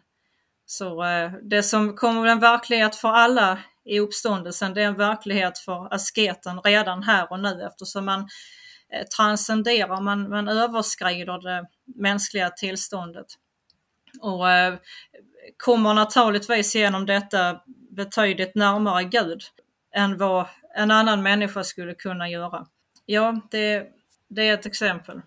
Så 0.66 1.04
eh, 1.04 1.32
det 1.42 1.64
som 1.64 1.96
kommer 1.96 2.26
en 2.26 2.40
verklighet 2.40 2.96
för 2.96 3.10
alla 3.10 3.60
i 3.86 4.00
uppståndelsen, 4.00 4.74
det 4.74 4.82
är 4.82 4.88
en 4.88 4.98
verklighet 4.98 5.58
för 5.58 5.94
asketen 5.94 6.62
redan 6.62 7.04
här 7.04 7.32
och 7.32 7.40
nu 7.40 7.62
eftersom 7.72 8.06
man 8.06 8.20
eh, 8.20 8.28
transcenderar, 9.18 10.02
man, 10.02 10.30
man 10.30 10.48
överskrider 10.48 11.42
det 11.42 11.68
mänskliga 11.96 12.50
tillståndet. 12.50 13.26
Och 14.22 14.50
eh, 14.50 14.76
kommer 15.58 15.94
naturligtvis 15.94 16.76
genom 16.76 17.06
detta 17.06 17.62
betydligt 17.96 18.56
närmare 18.56 19.04
Gud 19.04 19.42
än 19.96 20.18
vad 20.18 20.46
en 20.76 20.92
annan 20.92 21.24
människa 21.24 21.64
skulle 21.64 21.94
kunna 21.94 22.30
göra. 22.30 22.66
Ja, 23.06 23.42
det, 23.52 23.88
det 24.30 24.48
är 24.48 24.54
ett 24.54 24.66
exempel. 24.66 25.22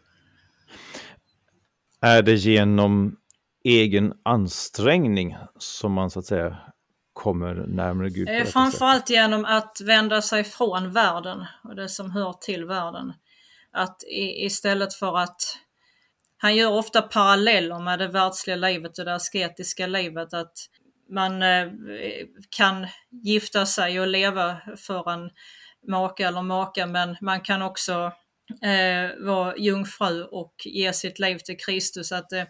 Är 2.01 2.23
det 2.23 2.35
genom 2.35 3.17
egen 3.65 4.13
ansträngning 4.23 5.37
som 5.59 5.93
man 5.93 6.11
så 6.11 6.19
att 6.19 6.27
säga 6.27 6.57
kommer 7.13 7.55
närmare 7.55 8.11
Gud? 8.11 8.29
Eh, 8.29 8.45
framförallt 8.45 9.11
genom 9.11 9.45
att 9.45 9.81
vända 9.81 10.23
sig 10.23 10.45
från 10.45 10.93
världen 10.93 11.45
och 11.65 11.77
det 11.77 11.89
som 11.89 12.11
hör 12.11 12.33
till 12.33 12.65
världen. 12.65 13.13
Att 13.75 14.03
i, 14.05 14.45
istället 14.45 14.95
för 14.95 15.19
att 15.19 15.59
han 16.37 16.57
gör 16.57 16.73
ofta 16.73 17.03
paralleller 17.03 17.79
med 17.79 17.99
det 17.99 18.09
världsliga 18.09 18.57
livet 18.57 18.99
och 18.99 19.05
det 19.05 19.15
asketiska 19.15 19.87
livet. 19.87 20.35
Att 20.35 20.53
man 21.11 21.43
eh, 21.43 21.69
kan 22.57 22.87
gifta 23.11 23.67
sig 23.67 24.01
och 24.01 24.07
leva 24.07 24.57
för 24.77 25.11
en 25.11 25.31
maka 25.89 26.29
eller 26.29 26.43
maka 26.43 26.87
men 26.87 27.17
man 27.21 27.41
kan 27.41 27.63
också 27.63 28.13
eh, 28.63 29.25
vara 29.25 29.57
jungfru 29.57 30.25
och 30.25 30.55
ge 30.65 30.93
sitt 30.93 31.19
liv 31.19 31.39
till 31.39 31.57
Kristus. 31.57 32.13
Att, 32.13 32.33
eh, 32.33 32.45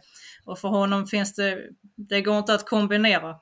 och 0.45 0.59
för 0.59 0.69
honom 0.69 1.07
finns 1.07 1.35
det, 1.35 1.59
det 1.97 2.21
går 2.21 2.39
inte 2.39 2.55
att 2.55 2.69
kombinera. 2.69 3.37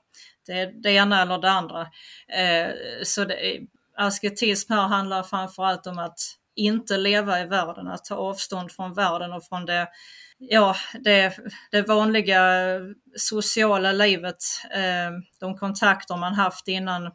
Det 0.46 0.82
det 0.82 0.90
ena 0.90 1.22
eller 1.22 1.38
det 1.38 1.50
andra. 1.50 1.80
Eh, 2.28 2.70
så 3.02 3.24
det, 3.24 3.34
eh, 3.34 3.62
asketism 3.96 4.72
här 4.72 4.88
handlar 4.88 5.22
framförallt 5.22 5.86
om 5.86 5.98
att 5.98 6.18
inte 6.56 6.96
leva 6.96 7.40
i 7.40 7.46
världen, 7.46 7.88
att 7.88 8.04
ta 8.04 8.14
avstånd 8.14 8.72
från 8.72 8.94
världen 8.94 9.32
och 9.32 9.44
från 9.44 9.64
det, 9.64 9.88
ja, 10.38 10.76
det, 11.04 11.36
det 11.70 11.82
vanliga 11.82 12.40
sociala 13.16 13.92
livet, 13.92 14.36
eh, 14.74 15.10
de 15.40 15.58
kontakter 15.58 16.16
man 16.16 16.34
haft 16.34 16.68
innan 16.68 17.10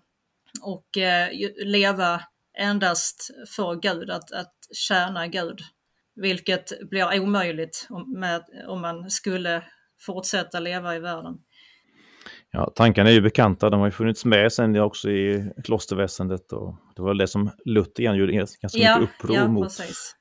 och 0.62 0.98
eh, 0.98 1.30
leva 1.66 2.22
endast 2.58 3.30
för 3.56 3.76
Gud, 3.76 4.10
att, 4.10 4.32
att 4.32 4.54
tjäna 4.74 5.28
Gud. 5.28 5.60
Vilket 6.16 6.90
blir 6.90 7.20
omöjligt 7.20 7.88
om, 7.90 8.20
med, 8.20 8.44
om 8.68 8.82
man 8.82 9.10
skulle 9.10 9.64
fortsätta 10.00 10.60
leva 10.60 10.96
i 10.96 11.00
världen. 11.00 11.38
Ja, 12.52 12.72
tankarna 12.76 13.10
är 13.10 13.14
ju 13.14 13.22
bekanta, 13.22 13.70
de 13.70 13.80
har 13.80 13.88
ju 13.88 13.92
funnits 13.92 14.26
med 14.26 14.54
sen 14.54 14.80
också 14.80 15.10
i 15.10 15.52
klosterväsendet 15.64 16.52
och 16.52 16.76
det 16.98 17.04
var 17.04 17.14
det 17.14 17.28
som 17.28 17.50
Luther 17.66 18.14
gjorde 18.14 18.34
ganska 18.34 18.58
ja, 18.72 19.00
mycket 19.00 19.16
uppror 19.16 19.36
ja, 19.36 19.48
mot. 19.48 19.64
Precis. 19.64 20.16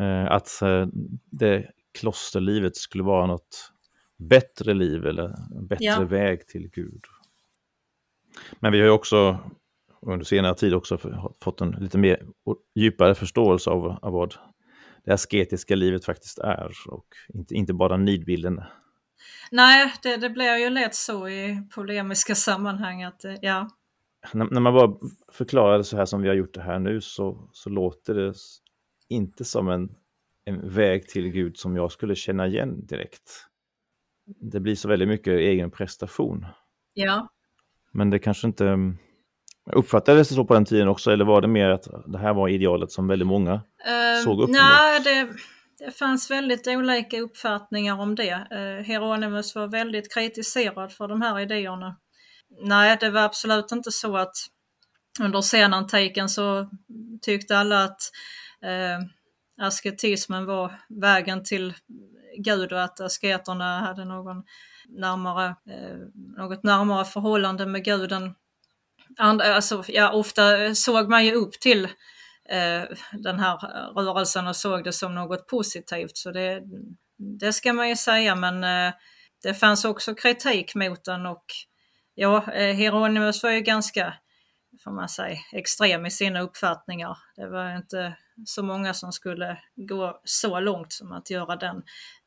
Eh, 0.00 0.32
att 0.32 0.62
eh, 0.62 0.86
det 1.30 1.70
klosterlivet 1.98 2.76
skulle 2.76 3.04
vara 3.04 3.26
något 3.26 3.72
bättre 4.18 4.74
liv 4.74 5.06
eller 5.06 5.24
en 5.56 5.66
bättre 5.66 5.84
ja. 5.84 6.00
väg 6.00 6.46
till 6.46 6.70
Gud. 6.72 7.04
Men 8.60 8.72
vi 8.72 8.78
har 8.78 8.86
ju 8.86 8.92
också 8.92 9.38
under 10.02 10.24
senare 10.24 10.54
tid 10.54 10.74
också 10.74 10.98
fått 11.40 11.60
en 11.60 11.70
lite 11.70 11.98
mer 11.98 12.22
djupare 12.74 13.14
förståelse 13.14 13.70
av, 13.70 13.98
av 14.02 14.12
vad 14.12 14.34
det 15.04 15.12
asketiska 15.12 15.74
livet 15.74 16.04
faktiskt 16.04 16.38
är 16.38 16.72
och 16.88 17.06
inte, 17.34 17.54
inte 17.54 17.72
bara 17.72 17.96
nidbilden. 17.96 18.62
Nej, 19.50 19.92
det, 20.02 20.16
det 20.16 20.30
blir 20.30 20.56
ju 20.56 20.70
lätt 20.70 20.94
så 20.94 21.28
i 21.28 21.62
polemiska 21.74 22.34
sammanhang 22.34 23.02
att 23.02 23.24
eh, 23.24 23.34
ja. 23.42 23.70
När, 24.32 24.44
när, 24.50 24.60
man 24.60 24.74
bara 24.74 24.92
förklarar 25.32 25.78
det 25.78 25.84
så 25.84 25.96
här 25.96 26.06
som 26.06 26.22
vi 26.22 26.28
har 26.28 26.34
gjort 26.34 26.54
det 26.54 26.62
här 26.62 26.78
nu 26.78 27.00
så, 27.00 27.48
så 27.52 27.70
låter 27.70 28.14
det 28.14 28.34
inte 29.08 29.44
som 29.44 29.68
en, 29.68 29.94
en 30.44 30.68
väg 30.68 31.08
till 31.08 31.28
Gud 31.28 31.56
som 31.56 31.76
jag 31.76 31.92
skulle 31.92 32.14
känna 32.14 32.46
igen 32.46 32.86
direkt. 32.86 33.46
Det 34.40 34.60
blir 34.60 34.74
så 34.74 34.88
väldigt 34.88 35.08
mycket 35.08 35.32
egen 35.32 35.70
prestation. 35.70 36.46
Ja. 36.94 37.28
Men 37.92 38.10
det 38.10 38.18
kanske 38.18 38.46
inte 38.46 38.94
Uppfattades 39.72 40.28
det 40.28 40.34
så 40.34 40.44
på 40.44 40.54
den 40.54 40.64
tiden 40.64 40.88
också 40.88 41.10
eller 41.10 41.24
var 41.24 41.40
det 41.40 41.48
mer 41.48 41.68
att 41.68 41.88
det 42.06 42.18
här 42.18 42.34
var 42.34 42.48
idealet 42.48 42.92
som 42.92 43.08
väldigt 43.08 43.28
många 43.28 43.54
uh, 43.54 44.24
såg 44.24 44.42
upp 44.42 44.50
Nej, 44.50 45.00
det, 45.00 45.28
det 45.84 45.90
fanns 45.90 46.30
väldigt 46.30 46.66
olika 46.68 47.20
uppfattningar 47.20 48.00
om 48.00 48.14
det. 48.14 48.34
Uh, 48.52 48.84
Hieronymus 48.84 49.54
var 49.54 49.68
väldigt 49.68 50.14
kritiserad 50.14 50.92
för 50.92 51.08
de 51.08 51.22
här 51.22 51.40
idéerna. 51.40 51.96
Nej, 52.50 52.96
det 53.00 53.10
var 53.10 53.20
absolut 53.20 53.72
inte 53.72 53.90
så 53.90 54.16
att 54.16 54.36
under 55.20 55.40
senantiken 55.40 56.28
så 56.28 56.70
tyckte 57.22 57.58
alla 57.58 57.84
att 57.84 58.00
eh, 58.62 58.98
asketismen 59.66 60.46
var 60.46 60.80
vägen 60.88 61.44
till 61.44 61.74
Gud 62.38 62.72
och 62.72 62.82
att 62.82 63.00
asketerna 63.00 63.80
hade 63.80 64.04
någon 64.04 64.42
närmare, 64.88 65.46
eh, 65.46 65.96
något 66.36 66.62
närmare 66.62 67.04
förhållande 67.04 67.66
med 67.66 67.84
guden 67.84 68.34
andra, 69.16 69.54
alltså, 69.54 69.84
ja, 69.88 70.12
ofta 70.12 70.74
såg 70.74 71.08
man 71.08 71.24
ju 71.26 71.34
upp 71.34 71.52
till 71.60 71.84
eh, 72.48 72.82
den 73.12 73.40
här 73.40 73.56
rörelsen 73.94 74.46
och 74.46 74.56
såg 74.56 74.84
det 74.84 74.92
som 74.92 75.14
något 75.14 75.46
positivt. 75.46 76.16
Så 76.16 76.30
det, 76.30 76.62
det 77.18 77.52
ska 77.52 77.72
man 77.72 77.88
ju 77.88 77.96
säga, 77.96 78.34
men 78.34 78.64
eh, 78.64 78.94
det 79.42 79.54
fanns 79.54 79.84
också 79.84 80.14
kritik 80.14 80.74
mot 80.74 81.04
den 81.04 81.26
och 81.26 81.44
ja, 82.20 82.52
eh, 82.52 82.76
Hieronymus 82.76 83.42
var 83.42 83.50
ju 83.50 83.60
ganska, 83.60 84.14
får 84.84 84.90
man 84.90 85.08
säga, 85.08 85.38
extrem 85.52 86.06
i 86.06 86.10
sina 86.10 86.40
uppfattningar. 86.40 87.18
Det 87.36 87.48
var 87.48 87.76
inte 87.76 88.16
så 88.46 88.62
många 88.62 88.94
som 88.94 89.12
skulle 89.12 89.58
gå 89.76 90.20
så 90.24 90.60
långt 90.60 90.92
som 90.92 91.12
att 91.12 91.30
göra 91.30 91.56
den 91.56 91.82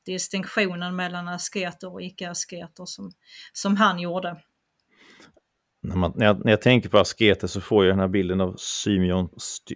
distinktionen 0.05 0.95
mellan 0.95 1.27
asketer 1.27 1.93
och 1.93 2.01
icke-asketer 2.01 2.85
som, 2.85 3.11
som 3.53 3.77
han 3.77 3.99
gjorde. 3.99 4.37
När, 5.83 5.95
man, 5.95 6.13
när, 6.15 6.25
jag, 6.25 6.45
när 6.45 6.51
jag 6.51 6.61
tänker 6.61 6.89
på 6.89 6.99
asketer 6.99 7.47
så 7.47 7.61
får 7.61 7.85
jag 7.85 7.91
den 7.91 7.99
här 7.99 8.07
bilden 8.07 8.41
av 8.41 8.55
Symeon 8.57 9.29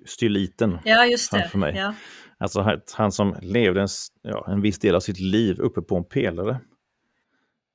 Styliten 0.06 0.80
ja, 0.86 1.06
just 1.06 1.32
det. 1.32 1.40
framför 1.40 1.58
mig. 1.58 1.76
Ja. 1.76 1.94
Alltså 2.38 2.80
han 2.94 3.12
som 3.12 3.36
levde 3.42 3.82
en, 3.82 3.88
ja, 4.22 4.52
en 4.52 4.62
viss 4.62 4.80
del 4.80 4.96
av 4.96 5.00
sitt 5.00 5.20
liv 5.20 5.60
uppe 5.60 5.82
på 5.82 5.98
en 5.98 6.06
pelare. 6.06 6.60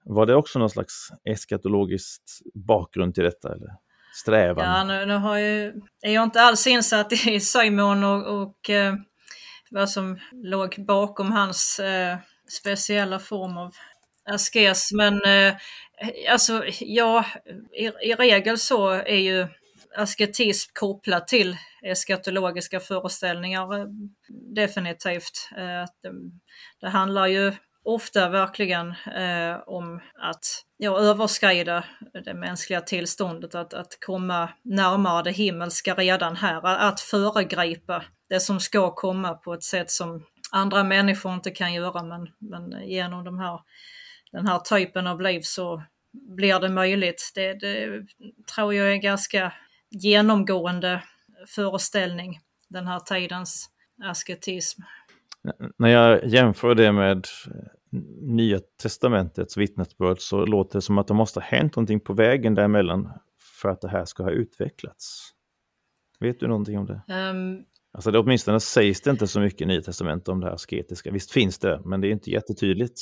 Var 0.04 0.26
det 0.26 0.34
också 0.34 0.58
någon 0.58 0.70
slags 0.70 1.08
eskatologisk 1.24 2.22
bakgrund 2.54 3.14
till 3.14 3.24
detta? 3.24 3.48
Eller? 3.48 3.68
Strävan? 4.14 4.64
Ja, 4.64 4.84
nu, 4.84 5.06
nu 5.06 5.14
har 5.14 5.38
jag, 5.38 5.74
är 6.02 6.12
jag 6.12 6.24
inte 6.24 6.40
alls 6.40 6.66
insatt 6.66 7.12
i 7.12 7.40
Simon 7.40 8.04
och, 8.04 8.42
och 8.42 8.70
eh, 8.70 8.94
vad 9.70 9.90
som 9.90 10.18
låg 10.32 10.74
bakom 10.86 11.32
hans 11.32 11.78
eh, 11.78 12.16
speciella 12.48 13.18
form 13.18 13.56
av 13.56 13.74
askes. 14.24 14.92
Men 14.92 15.24
eh, 15.24 15.54
alltså, 16.30 16.64
ja, 16.80 17.24
i, 17.72 17.84
i 17.84 18.14
regel 18.14 18.58
så 18.58 18.88
är 18.90 19.18
ju 19.18 19.46
asketism 19.96 20.70
kopplat 20.74 21.28
till 21.28 21.56
eskatologiska 21.82 22.80
föreställningar. 22.80 23.78
Eh, 23.78 23.86
definitivt. 24.54 25.48
Eh, 25.56 25.80
eh, 25.80 25.86
det 26.80 26.88
handlar 26.88 27.26
ju 27.26 27.52
ofta 27.84 28.28
verkligen 28.28 28.90
eh, 28.90 29.60
om 29.66 30.00
att 30.14 30.44
ja, 30.76 30.98
överskrida 30.98 31.84
det 32.24 32.34
mänskliga 32.34 32.80
tillståndet, 32.80 33.54
att, 33.54 33.74
att 33.74 33.98
komma 34.06 34.48
närmare 34.62 35.22
det 35.22 35.30
himmelska 35.30 35.94
redan 35.94 36.36
här, 36.36 36.66
att 36.66 37.00
föregripa 37.00 38.04
det 38.28 38.40
som 38.40 38.60
ska 38.60 38.94
komma 38.94 39.34
på 39.34 39.54
ett 39.54 39.62
sätt 39.62 39.90
som 39.90 40.26
andra 40.52 40.84
människor 40.84 41.34
inte 41.34 41.50
kan 41.50 41.74
göra, 41.74 42.02
men, 42.02 42.28
men 42.38 42.88
genom 42.88 43.24
de 43.24 43.38
här, 43.38 43.60
den 44.32 44.46
här 44.46 44.58
typen 44.58 45.06
av 45.06 45.20
liv 45.20 45.40
så 45.42 45.82
blir 46.12 46.60
det 46.60 46.68
möjligt. 46.68 47.32
Det, 47.34 47.54
det 47.54 48.06
tror 48.54 48.74
jag 48.74 48.88
är 48.88 48.92
en 48.92 49.00
ganska 49.00 49.52
genomgående 49.90 51.02
föreställning, 51.48 52.40
den 52.68 52.86
här 52.86 53.00
tidens 53.00 53.68
asketism. 54.02 54.82
När 55.78 55.88
jag 55.88 56.26
jämför 56.26 56.74
det 56.74 56.92
med 56.92 57.26
Nya 58.20 58.60
Testamentets 58.82 59.56
vittnesbörd 59.56 60.20
så 60.20 60.46
låter 60.46 60.78
det 60.78 60.82
som 60.82 60.98
att 60.98 61.06
det 61.06 61.14
måste 61.14 61.40
ha 61.40 61.44
hänt 61.44 61.76
någonting 61.76 62.00
på 62.00 62.12
vägen 62.12 62.54
däremellan 62.54 63.12
för 63.62 63.68
att 63.68 63.80
det 63.80 63.88
här 63.88 64.04
ska 64.04 64.22
ha 64.22 64.30
utvecklats. 64.30 65.32
Vet 66.20 66.40
du 66.40 66.48
någonting 66.48 66.78
om 66.78 66.86
det? 66.86 67.02
Um, 67.08 67.64
alltså 67.92 68.10
det 68.10 68.18
åtminstone 68.18 68.60
sägs 68.60 69.00
det 69.00 69.10
inte 69.10 69.26
så 69.26 69.40
mycket 69.40 69.60
i 69.60 69.66
Nya 69.66 69.82
Testamentet 69.82 70.28
om 70.28 70.40
det 70.40 70.46
här 70.46 70.54
asketiska. 70.54 71.10
Visst 71.10 71.32
finns 71.32 71.58
det, 71.58 71.80
men 71.84 72.00
det 72.00 72.08
är 72.08 72.12
inte 72.12 72.30
jättetydligt. 72.30 73.00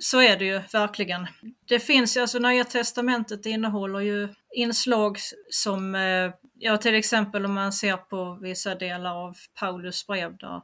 Så 0.00 0.20
är 0.20 0.38
det 0.38 0.44
ju 0.44 0.60
verkligen. 0.72 1.26
Det 1.68 1.78
finns 1.78 2.16
ju, 2.16 2.20
alltså 2.20 2.38
Nya 2.38 2.64
Testamentet 2.64 3.46
innehåller 3.46 4.00
ju 4.00 4.28
inslag 4.54 5.18
som, 5.50 5.94
eh, 5.94 6.32
ja 6.54 6.76
till 6.76 6.94
exempel 6.94 7.44
om 7.44 7.52
man 7.52 7.72
ser 7.72 7.96
på 7.96 8.38
vissa 8.42 8.74
delar 8.74 9.14
av 9.14 9.34
Paulus 9.60 10.06
brev 10.06 10.36
där 10.36 10.62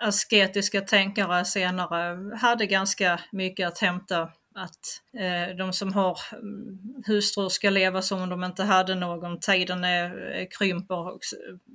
asketiska 0.00 0.80
tänkare 0.80 1.44
senare 1.44 2.36
hade 2.36 2.66
ganska 2.66 3.20
mycket 3.32 3.68
att 3.68 3.78
hämta. 3.78 4.22
Att 4.56 5.20
eh, 5.20 5.56
de 5.56 5.72
som 5.72 5.92
har 5.92 6.18
mm, 6.32 6.78
hustrur 7.06 7.48
ska 7.48 7.70
leva 7.70 8.02
som 8.02 8.22
om 8.22 8.28
de 8.28 8.44
inte 8.44 8.62
hade 8.62 8.94
någon, 8.94 9.40
tiden 9.40 9.84
är, 9.84 10.16
är 10.16 10.46
krymper. 10.50 11.14
Och 11.14 11.20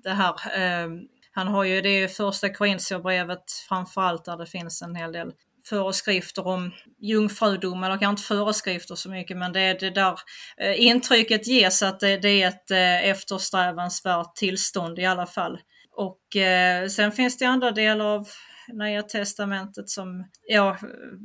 det 0.04 0.10
här. 0.10 0.34
Eh, 0.60 0.90
han 1.32 1.48
har 1.48 1.64
ju 1.64 1.82
det 1.82 2.08
första 2.18 2.50
Korintierbrevet 2.50 3.52
framförallt 3.70 4.26
där 4.26 4.38
det 4.38 4.46
finns 4.46 4.82
en 4.82 4.96
hel 4.96 5.12
del 5.12 5.32
föreskrifter 5.70 6.48
om 6.48 6.72
jungfrudom, 7.00 7.84
eller 7.84 7.98
kanske 7.98 8.10
inte 8.10 8.22
föreskrifter 8.22 8.96
så 8.96 9.10
mycket, 9.10 9.38
men 9.38 9.54
det 9.54 9.60
är 9.60 9.80
det 9.80 9.90
där 9.90 10.20
eh, 10.58 10.82
intrycket 10.82 11.48
ges 11.48 11.84
att 11.84 12.00
det, 12.00 12.18
det 12.18 12.42
är 12.42 12.48
ett 12.48 12.72
eh, 12.72 13.10
eftersträvansvärt 13.10 14.36
tillstånd 14.36 15.00
i 15.00 15.06
alla 15.06 15.26
fall. 15.26 15.60
Och 16.00 16.36
eh, 16.36 16.88
sen 16.88 17.12
finns 17.12 17.38
det 17.38 17.46
andra 17.46 17.72
delar 17.72 18.06
av 18.06 18.28
Nya 18.68 19.04
Testamentet 19.04 19.90
som 19.90 20.26
ja, 20.48 20.78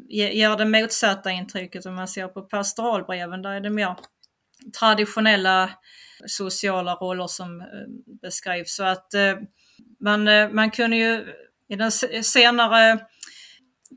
ger 0.09 0.57
det 0.57 0.65
motsatta 0.65 1.31
intrycket. 1.31 1.87
Om 1.87 1.95
man 1.95 2.09
ser 2.09 2.29
på 2.29 2.43
pastoralbreven, 2.43 3.43
där 3.43 3.51
är 3.51 3.61
det 3.61 3.71
mer 3.71 3.97
traditionella 4.81 5.71
sociala 6.27 6.95
roller 6.95 7.27
som 7.27 7.61
eh, 7.61 7.67
beskrivs. 8.23 8.77
Så 8.77 8.85
att 8.85 9.15
eh, 9.15 9.35
man, 10.01 10.29
eh, 10.29 10.49
man 10.49 10.71
kunde 10.71 10.97
ju 10.97 11.25
i 11.69 11.77
den 11.77 11.91
senare 12.23 12.99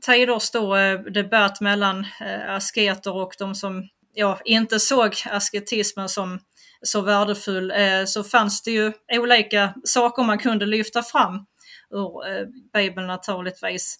tiders 0.06 0.50
då 0.50 0.76
eh, 0.76 1.00
debatt 1.00 1.60
mellan 1.60 2.06
eh, 2.20 2.50
asketer 2.50 3.16
och 3.16 3.34
de 3.38 3.54
som 3.54 3.88
ja, 4.14 4.38
inte 4.44 4.80
såg 4.80 5.14
asketismen 5.30 6.08
som 6.08 6.40
så 6.82 7.00
värdefull 7.00 7.70
eh, 7.70 8.04
så 8.06 8.24
fanns 8.24 8.62
det 8.62 8.70
ju 8.70 8.92
olika 9.12 9.74
saker 9.84 10.22
man 10.22 10.38
kunde 10.38 10.66
lyfta 10.66 11.02
fram 11.02 11.46
ur 11.90 12.28
eh, 12.28 12.46
Bibeln 12.72 13.06
naturligtvis. 13.06 13.98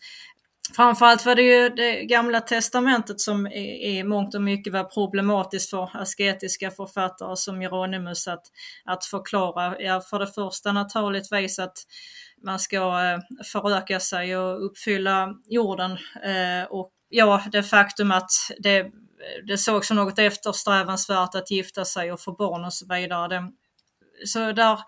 Framförallt 0.76 1.26
var 1.26 1.34
det 1.34 1.42
ju 1.42 1.68
det 1.68 2.04
gamla 2.04 2.40
testamentet 2.40 3.20
som 3.20 3.46
i, 3.46 4.04
mångt 4.04 4.34
och 4.34 4.42
mycket 4.42 4.72
var 4.72 4.84
problematiskt 4.84 5.70
för 5.70 5.90
asketiska 5.94 6.70
författare 6.70 7.36
som 7.36 7.60
Hieronymus 7.60 8.28
att, 8.28 8.42
att 8.84 9.04
förklara. 9.04 9.80
Ja, 9.80 10.00
för 10.00 10.18
det 10.18 10.26
första 10.26 10.72
naturligtvis 10.72 11.58
att 11.58 11.76
man 12.44 12.58
ska 12.58 12.76
eh, 12.76 13.18
föröka 13.52 14.00
sig 14.00 14.36
och 14.36 14.66
uppfylla 14.66 15.34
jorden 15.46 15.98
och 16.70 16.92
ja, 17.08 17.42
det 17.52 17.62
faktum 17.62 18.10
att 18.10 18.30
det 18.58 18.90
det 19.46 19.58
sågs 19.58 19.88
som 19.88 19.96
något 19.96 20.18
eftersträvansvärt 20.18 21.34
att 21.34 21.50
gifta 21.50 21.84
sig 21.84 22.12
och 22.12 22.20
få 22.20 22.32
barn 22.32 22.64
och 22.64 22.74
så 22.74 22.94
vidare. 22.94 23.50
så 24.26 24.52
där 24.52 24.78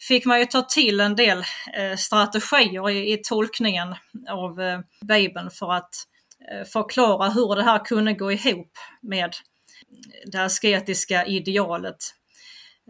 fick 0.00 0.24
man 0.24 0.38
ju 0.38 0.46
ta 0.46 0.62
till 0.62 1.00
en 1.00 1.16
del 1.16 1.38
eh, 1.74 1.96
strategier 1.96 2.90
i, 2.90 3.12
i 3.12 3.16
tolkningen 3.16 3.94
av 4.28 4.60
eh, 4.60 4.80
Bibeln 5.00 5.50
för 5.50 5.72
att 5.72 5.94
eh, 6.52 6.64
förklara 6.64 7.28
hur 7.28 7.56
det 7.56 7.62
här 7.62 7.84
kunde 7.84 8.12
gå 8.12 8.32
ihop 8.32 8.72
med 9.02 9.32
det 10.32 10.38
asketiska 10.38 11.26
idealet. 11.26 12.14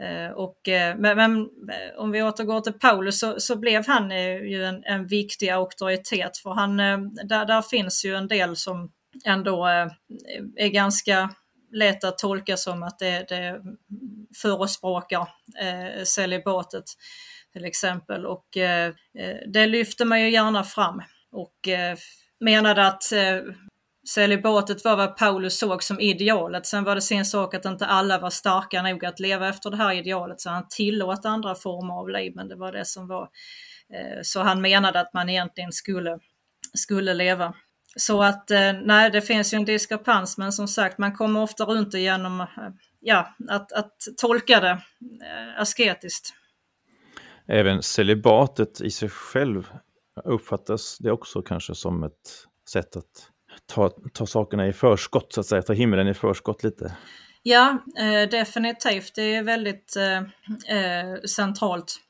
Eh, 0.01 0.33
och, 0.33 0.68
eh, 0.68 0.96
men, 0.96 1.16
men, 1.16 1.40
eh, 1.70 1.98
om 1.98 2.11
vi 2.11 2.22
återgår 2.22 2.61
till 2.61 2.72
Paulus 2.72 3.18
så, 3.18 3.40
så 3.40 3.57
blev 3.57 3.87
han 3.87 4.11
ju 4.51 4.64
en, 4.64 4.85
en, 4.85 5.07
viktig 5.07 5.48
auktoritet 5.48 6.37
för 6.37 6.51
han, 6.51 6.77
där, 7.24 7.46
där 7.46 7.62
finns 7.62 8.05
ju 8.05 8.14
en 8.14 8.29
del 8.29 8.57
som 8.57 8.92
ändå 9.24 9.66
eh, 9.66 9.88
är 10.57 10.68
ganska 10.68 11.31
lätt 11.72 12.04
att 12.04 12.18
tolka 12.18 12.57
som 12.57 12.83
att 12.83 12.98
det, 12.98 13.28
det 13.28 13.62
förespråkar 14.42 15.28
eh, 15.61 16.04
celibatet 16.04 16.85
till 17.52 17.64
exempel. 17.64 18.26
Och 18.26 18.57
eh, 18.57 18.87
eh, 19.18 19.37
det 19.46 19.66
lyfter 19.66 20.04
man 20.04 20.20
ju 20.20 20.31
gärna 20.31 20.64
fram 20.64 21.02
och 21.33 21.68
eh, 21.68 21.96
menade 22.40 22.87
att 22.87 23.12
eh, 23.12 23.40
celibatet 24.09 24.85
var 24.85 24.96
vad 24.96 25.16
Paulus 25.16 25.59
såg 25.59 25.83
som 25.83 26.00
idealet. 26.00 26.66
Sen 26.66 26.85
var 26.85 26.94
det 26.94 27.00
sin 27.00 27.24
sak 27.24 27.54
att 27.54 27.64
inte 27.64 27.87
alla 27.87 28.18
var 28.18 28.31
starka 28.31 28.83
nog 28.83 29.04
att 29.04 29.20
leva 29.20 29.48
efter 29.48 29.70
det 29.70 29.76
här 29.76 29.92
idealet 29.92 30.40
så 30.40 30.50
han 30.50 30.68
tillåt 30.68 31.24
andra 31.24 31.54
former 31.54 31.94
av 31.94 32.09
liv 32.09 32.33
men 32.37 32.48
det 32.48 32.57
var 32.57 32.72
det 32.72 32.85
som 32.85 33.09
var 33.09 33.22
eh, 33.94 34.20
så 34.22 34.42
han 34.42 34.61
menade 34.61 35.00
att 35.00 35.14
man 35.14 35.28
egentligen 35.28 35.72
skulle, 35.72 36.18
skulle 36.74 37.14
leva 37.14 37.54
så 37.98 38.22
att 38.22 38.50
eh, 38.50 38.72
nej, 38.82 39.11
det 39.11 39.20
finns 39.20 39.54
ju 39.54 39.56
en 39.56 39.64
diskrepans, 39.64 40.38
men 40.38 40.52
som 40.52 40.68
sagt, 40.68 40.98
man 40.98 41.16
kommer 41.16 41.42
ofta 41.42 41.64
runt 41.64 41.92
det 41.92 42.00
genom 42.00 42.40
eh, 42.40 42.46
ja, 43.00 43.34
att, 43.48 43.72
att 43.72 43.96
tolka 44.16 44.61
det 44.61 44.70
eh, 44.70 45.61
asketiskt. 45.61 46.34
Även 47.46 47.82
celibatet 47.82 48.80
i 48.80 48.90
sig 48.90 49.08
själv 49.08 49.68
uppfattas 50.24 50.98
det 50.98 51.11
också 51.11 51.42
kanske 51.42 51.74
som 51.74 52.05
ett 52.05 52.46
sätt 52.68 52.96
att 52.96 53.30
ta, 53.66 53.90
ta 54.12 54.26
sakerna 54.26 54.66
i 54.66 54.72
förskott, 54.72 55.32
så 55.32 55.40
att 55.40 55.46
säga, 55.46 55.62
ta 55.62 55.72
himlen 55.72 56.09
i 56.09 56.14
förskott 56.14 56.64
lite. 56.64 56.96
Ja, 57.42 57.78
eh, 57.99 58.28
definitivt. 58.30 59.14
Det 59.14 59.36
är 59.36 59.42
väldigt 59.42 59.96
eh, 59.96 61.14
centralt 61.28 62.01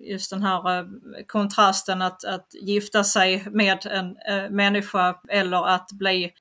just 0.00 0.30
den 0.30 0.42
här 0.42 0.78
eh, 0.78 0.86
kontrasten 1.26 2.02
att, 2.02 2.24
att 2.24 2.46
gifta 2.62 3.04
sig 3.04 3.44
med 3.50 3.86
en 3.86 4.16
äh, 4.28 4.50
människa 4.50 5.20
eller 5.28 5.68
att 5.68 5.88
bli 5.92 6.32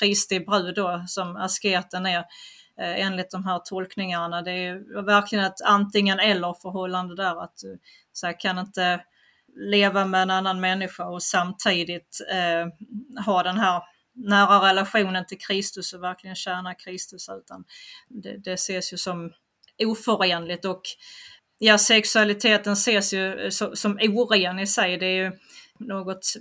Kristi 0.00 0.40
brud 0.40 0.74
då, 0.74 1.04
som 1.06 1.36
asketen 1.36 2.06
är 2.06 2.18
äh, 2.18 2.24
enligt 3.00 3.30
de 3.30 3.44
här 3.44 3.58
tolkningarna. 3.58 4.42
Det 4.42 4.50
är 4.50 5.02
verkligen 5.02 5.44
ett 5.44 5.60
antingen 5.64 6.18
eller 6.18 6.54
förhållande 6.62 7.16
där. 7.16 7.42
Att 7.42 7.56
du 7.62 7.78
så 8.12 8.26
här, 8.26 8.40
kan 8.40 8.58
inte 8.58 9.00
leva 9.56 10.04
med 10.04 10.22
en 10.22 10.30
annan 10.30 10.60
människa 10.60 11.04
och 11.04 11.22
samtidigt 11.22 12.20
äh, 12.30 13.24
ha 13.24 13.42
den 13.42 13.58
här 13.58 13.82
nära 14.14 14.68
relationen 14.68 15.26
till 15.26 15.38
Kristus 15.38 15.92
och 15.92 16.02
verkligen 16.02 16.36
tjäna 16.36 16.74
Kristus 16.74 17.28
utan 17.28 17.64
det, 18.08 18.36
det 18.36 18.52
ses 18.52 18.92
ju 18.92 18.96
som 18.96 19.32
oförenligt 19.84 20.64
och 20.64 20.82
ja, 21.58 21.78
sexualiteten 21.78 22.72
ses 22.72 23.12
ju 23.12 23.40
eh, 23.40 23.50
som 23.50 23.98
oren 24.02 24.58
i 24.58 24.66
sig. 24.66 24.96
Det 24.96 25.06
är 25.06 25.24
ju 25.24 25.32
något 25.78 26.32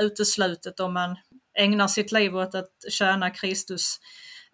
uteslutet 0.00 0.80
om 0.80 0.94
man 0.94 1.16
ägnar 1.58 1.88
sitt 1.88 2.12
liv 2.12 2.36
åt 2.36 2.54
att 2.54 2.70
tjäna 2.90 3.30
Kristus 3.30 3.98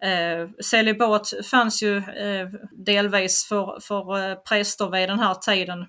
Eh, 0.03 0.49
celibat 0.63 1.33
fanns 1.51 1.83
ju 1.83 1.97
eh, 1.97 2.49
delvis 2.71 3.45
för, 3.45 3.79
för 3.81 4.29
eh, 4.29 4.35
präster 4.35 4.89
vid 4.89 5.09
den 5.09 5.19
här 5.19 5.35
tiden. 5.35 5.79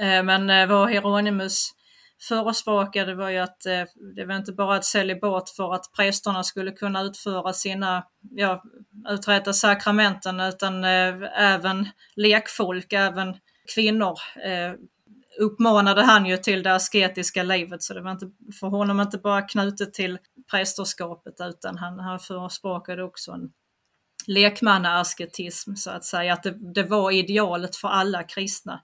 Eh, 0.00 0.22
men 0.22 0.50
eh, 0.50 0.68
vad 0.68 0.90
Hieronymus 0.90 1.70
förespråkade 2.20 3.14
var 3.14 3.30
ju 3.30 3.38
att 3.38 3.66
eh, 3.66 3.84
det 4.16 4.24
var 4.24 4.36
inte 4.36 4.52
bara 4.52 4.76
ett 4.76 4.84
celibat 4.84 5.50
för 5.50 5.74
att 5.74 5.92
prästerna 5.96 6.44
skulle 6.44 6.72
kunna 6.72 7.02
utföra 7.02 7.52
sina, 7.52 8.04
ja, 8.30 8.62
uträtta 9.08 9.52
sakramenten 9.52 10.40
utan 10.40 10.84
eh, 10.84 11.42
även 11.42 11.88
lekfolk, 12.16 12.92
även 12.92 13.36
kvinnor 13.74 14.18
eh, 14.44 14.72
uppmanade 15.38 16.02
han 16.02 16.26
ju 16.26 16.36
till 16.36 16.62
det 16.62 16.74
asketiska 16.74 17.42
livet 17.42 17.82
så 17.82 17.94
det 17.94 18.00
var 18.00 18.10
inte 18.10 18.30
för 18.60 18.66
honom 18.66 19.00
inte 19.00 19.18
bara 19.18 19.42
knutet 19.42 19.94
till 19.94 20.18
prästerskapet 20.50 21.34
utan 21.40 21.78
han, 21.78 21.98
han 21.98 22.18
förespråkade 22.18 23.02
också 23.02 23.32
en 23.32 23.52
lekmannaasketism 24.26 25.74
så 25.74 25.90
att 25.90 26.04
säga, 26.04 26.32
att 26.32 26.42
det, 26.42 26.74
det 26.74 26.82
var 26.82 27.10
idealet 27.10 27.76
för 27.76 27.88
alla 27.88 28.22
kristna. 28.22 28.82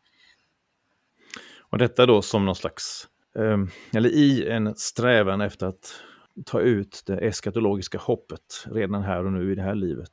Och 1.70 1.78
detta 1.78 2.06
då 2.06 2.22
som 2.22 2.44
någon 2.44 2.56
slags, 2.56 3.08
Ehm, 3.38 3.70
eller 3.94 4.10
i 4.10 4.48
en 4.48 4.74
strävan 4.76 5.40
efter 5.40 5.66
att 5.66 6.02
ta 6.46 6.60
ut 6.60 7.02
det 7.06 7.18
eskatologiska 7.18 7.98
hoppet 7.98 8.66
redan 8.66 9.02
här 9.02 9.24
och 9.24 9.32
nu 9.32 9.52
i 9.52 9.54
det 9.54 9.62
här 9.62 9.74
livet. 9.74 10.12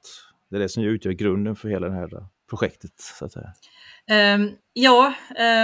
Det 0.49 0.55
är 0.55 0.59
det 0.59 0.69
som 0.69 0.83
utgör 0.83 1.11
grunden 1.11 1.55
för 1.55 1.69
hela 1.69 1.87
det 1.87 1.93
här 1.93 2.25
projektet. 2.49 2.93
så 2.97 3.25
att 3.25 3.31
säga. 3.31 3.53
Um, 4.35 4.51
ja, 4.73 5.13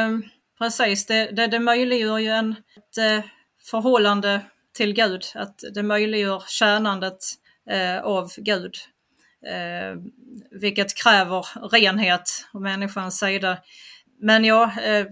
um, 0.07 0.23
precis. 0.57 1.05
Det, 1.05 1.31
det, 1.31 1.47
det 1.47 1.59
möjliggör 1.59 2.17
ju 2.17 2.27
en, 2.27 2.51
ett 2.51 2.97
eh, 2.97 3.29
förhållande 3.71 4.41
till 4.73 4.93
Gud, 4.93 5.23
att 5.35 5.59
det 5.73 5.83
möjliggör 5.83 6.43
tjänandet 6.47 7.19
uh, 7.71 7.99
av 8.03 8.31
Gud. 8.37 8.75
Uh, 9.47 10.03
vilket 10.51 11.03
kräver 11.03 11.69
renhet 11.69 12.47
på 12.51 12.59
människans 12.59 13.19
sida. 13.19 13.57
Men 14.19 14.45
ja, 14.45 14.71
eh, 14.81 15.05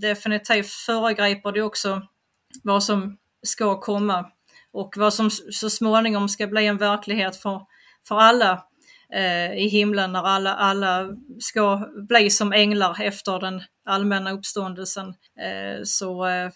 definitivt 0.00 0.70
föregriper 0.70 1.52
det 1.52 1.62
också 1.62 2.02
vad 2.62 2.82
som 2.82 3.18
ska 3.42 3.80
komma 3.80 4.30
och 4.72 4.94
vad 4.96 5.14
som 5.14 5.30
så 5.30 5.70
småningom 5.70 6.28
ska 6.28 6.46
bli 6.46 6.66
en 6.66 6.76
verklighet 6.76 7.36
för, 7.36 7.66
för 8.08 8.18
alla 8.18 8.64
eh, 9.12 9.52
i 9.52 9.68
himlen 9.68 10.12
när 10.12 10.22
alla, 10.22 10.54
alla 10.54 11.08
ska 11.38 11.90
bli 12.08 12.30
som 12.30 12.52
änglar 12.52 13.02
efter 13.02 13.40
den 13.40 13.62
allmänna 13.84 14.32
uppståndelsen. 14.32 15.08
Eh, 15.40 15.82
så 15.84 16.26
eh, 16.26 16.50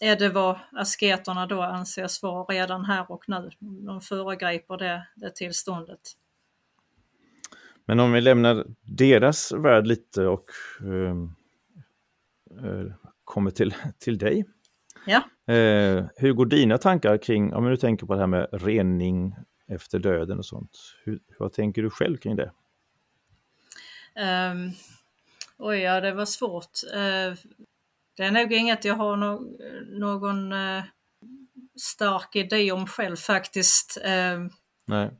är 0.00 0.16
det 0.16 0.28
vad 0.28 0.58
asketerna 0.72 1.46
då 1.46 1.62
anses 1.62 2.22
vara 2.22 2.44
redan 2.44 2.84
här 2.84 3.12
och 3.12 3.24
nu. 3.28 3.50
De 3.58 4.00
föregriper 4.00 4.76
det, 4.76 5.06
det 5.16 5.34
tillståndet. 5.34 6.00
Men 7.86 8.00
om 8.00 8.12
vi 8.12 8.20
lämnar 8.20 8.66
deras 8.82 9.52
värld 9.52 9.86
lite 9.86 10.26
och 10.26 10.50
um 10.80 11.04
Eh, 11.16 11.43
kommer 13.24 13.50
till, 13.50 13.74
till 13.98 14.18
dig. 14.18 14.44
Ja. 15.06 15.16
Eh, 15.54 16.04
hur 16.16 16.32
går 16.32 16.46
dina 16.46 16.78
tankar 16.78 17.16
kring, 17.18 17.54
om 17.54 17.64
du 17.64 17.76
tänker 17.76 18.06
på 18.06 18.14
det 18.14 18.20
här 18.20 18.26
med 18.26 18.48
rening 18.52 19.34
efter 19.68 19.98
döden 19.98 20.38
och 20.38 20.46
sånt. 20.46 20.78
Hur, 21.04 21.20
vad 21.38 21.52
tänker 21.52 21.82
du 21.82 21.90
själv 21.90 22.16
kring 22.16 22.36
det? 22.36 22.52
Um, 24.52 24.72
oj, 25.58 25.78
ja 25.78 26.00
det 26.00 26.12
var 26.12 26.24
svårt. 26.24 26.80
Uh, 26.94 27.36
det 28.16 28.22
är 28.22 28.30
nog 28.30 28.52
inget 28.52 28.84
jag 28.84 28.94
har 28.94 29.16
no 29.16 29.56
någon 29.98 30.52
uh, 30.52 30.82
stark 31.80 32.36
idé 32.36 32.72
om 32.72 32.86
själv 32.86 33.16
faktiskt. 33.16 33.98
Uh, 34.04 34.48
Nej. 34.86 35.10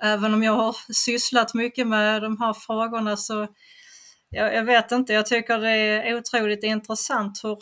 Även 0.00 0.34
om 0.34 0.42
jag 0.42 0.52
har 0.52 0.92
sysslat 0.92 1.54
mycket 1.54 1.86
med 1.86 2.22
de 2.22 2.40
här 2.40 2.52
frågorna 2.52 3.16
så 3.16 3.48
jag, 4.34 4.54
jag, 4.54 4.64
vet 4.64 4.92
inte, 4.92 5.12
jag 5.12 5.26
tycker 5.26 5.58
det 5.58 5.70
är 5.70 6.18
otroligt 6.18 6.64
intressant 6.64 7.40
hur 7.44 7.58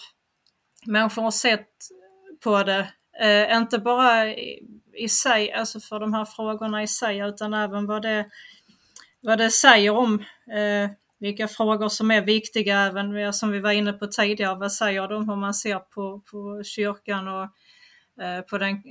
människor 0.86 1.22
har 1.22 1.30
sett 1.30 1.68
på 2.44 2.62
det. 2.62 2.92
Eh, 3.20 3.56
inte 3.56 3.78
bara 3.78 4.28
i, 4.28 4.62
i, 4.92 5.08
sig, 5.08 5.52
alltså 5.52 5.80
för 5.80 6.00
de 6.00 6.14
här 6.14 6.24
frågorna 6.24 6.82
i 6.82 6.88
sig, 6.88 7.18
utan 7.18 7.54
även 7.54 7.86
vad 7.86 8.02
det, 8.02 8.26
vad 9.20 9.38
det 9.38 9.50
säger 9.50 9.90
om 9.90 10.24
eh, 10.52 10.90
vilka 11.22 11.48
frågor 11.48 11.88
som 11.88 12.10
är 12.10 12.20
viktiga, 12.20 12.80
även 12.80 13.32
som 13.32 13.50
vi 13.50 13.60
var 13.60 13.72
inne 13.72 13.92
på 13.92 14.06
tidigare. 14.06 14.58
Vad 14.58 14.72
säger 14.72 15.08
de 15.08 15.28
hur 15.28 15.36
man 15.36 15.54
ser 15.54 15.78
på, 15.78 16.20
på 16.30 16.62
kyrkan 16.64 17.28
och 17.28 17.42
eh, 18.24 18.40
på 18.40 18.58
den, 18.58 18.70
eh, 18.70 18.82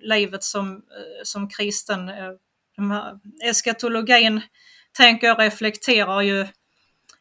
livet 0.00 0.44
som, 0.44 0.74
eh, 0.74 1.22
som 1.24 1.48
kristen? 1.48 2.08
Eh, 2.08 2.32
de 2.76 2.90
här, 2.90 3.18
eskatologin 3.44 4.40
tänker 4.92 5.26
jag 5.26 5.40
reflekterar 5.40 6.22
ju 6.22 6.40
eh, 6.40 6.48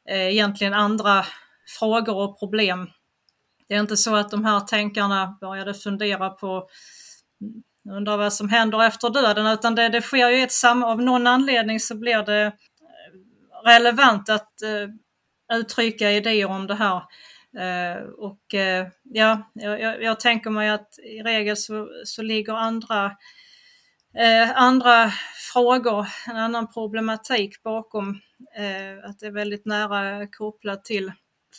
Eh, 0.09 0.27
egentligen 0.27 0.73
andra 0.73 1.25
frågor 1.79 2.15
och 2.15 2.39
problem. 2.39 2.89
Det 3.67 3.75
är 3.75 3.79
inte 3.79 3.97
så 3.97 4.15
att 4.15 4.31
de 4.31 4.45
här 4.45 4.59
tänkarna 4.59 5.37
började 5.41 5.73
fundera 5.73 6.29
på 6.29 6.67
mm, 7.41 7.97
undrar 7.97 8.17
vad 8.17 8.33
som 8.33 8.49
händer 8.49 8.83
efter 8.83 9.09
döden 9.09 9.47
utan 9.47 9.75
det, 9.75 9.89
det 9.89 10.01
sker 10.01 10.29
ju 10.29 10.43
ett 10.43 10.51
sam 10.51 10.83
av 10.83 11.01
någon 11.01 11.27
anledning 11.27 11.79
så 11.79 11.95
blir 11.95 12.23
det 12.23 12.45
eh, 12.45 12.51
relevant 13.65 14.29
att 14.29 14.61
eh, 14.61 15.57
uttrycka 15.57 16.11
idéer 16.11 16.45
om 16.45 16.67
det 16.67 16.75
här. 16.75 17.01
Eh, 17.57 18.03
och 18.03 18.53
eh, 18.53 18.87
ja, 19.03 19.49
jag, 19.53 20.03
jag, 20.03 20.19
tänker 20.19 20.49
mig 20.49 20.69
att 20.69 20.99
i 20.99 21.21
regel 21.21 21.57
så, 21.57 21.89
så 22.05 22.21
ligger 22.21 22.53
andra 22.53 23.05
eh, 24.17 24.57
andra 24.57 25.11
frågor, 25.53 26.07
en 26.27 26.37
annan 26.37 26.67
problematik 26.73 27.63
bakom 27.63 28.21
Eh, 28.55 29.09
att 29.09 29.19
det 29.19 29.27
är 29.27 29.31
väldigt 29.31 29.65
nära 29.65 30.27
kopplat 30.27 30.85
till 30.85 31.11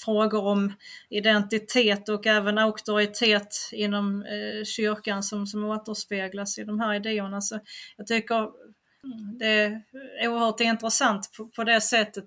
frågor 0.05 0.45
om 0.45 0.75
identitet 1.11 2.09
och 2.09 2.27
även 2.27 2.59
auktoritet 2.59 3.57
inom 3.73 4.23
eh, 4.23 4.65
kyrkan 4.65 5.23
som, 5.23 5.47
som 5.47 5.65
återspeglas 5.65 6.59
i 6.59 6.65
de 6.65 6.81
här 6.81 6.95
idéerna. 6.95 7.41
Så 7.41 7.61
jag 7.97 8.07
tycker 8.07 8.37
mm, 8.37 9.39
det 9.39 9.83
är 10.21 10.29
oerhört 10.29 10.61
intressant 10.61 11.31
på, 11.37 11.49
på 11.49 11.65
det 11.65 11.81
sättet. 11.81 12.25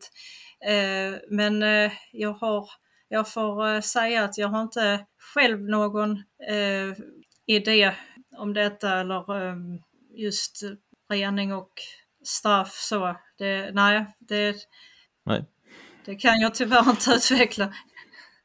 Eh, 0.66 1.20
men 1.30 1.62
jag, 2.12 2.34
har, 2.34 2.70
jag 3.08 3.34
får 3.34 3.82
säga 3.82 4.24
att 4.24 4.38
jag 4.38 4.48
har 4.48 4.62
inte 4.62 5.06
själv 5.34 5.62
någon 5.62 6.24
idé 7.46 7.96
om 8.38 8.54
detta 8.54 9.00
eller 9.00 9.42
ehm, 9.42 9.82
just 10.16 10.64
rening 11.10 11.54
och 11.54 11.72
straff 12.30 12.74
så. 12.74 13.16
Det, 13.38 13.72
nej, 13.74 14.06
det, 14.20 14.56
nej, 15.26 15.46
det 16.06 16.16
kan 16.16 16.40
jag 16.40 16.56
tyvärr 16.56 16.90
inte 16.90 17.12
utveckla. 17.16 17.74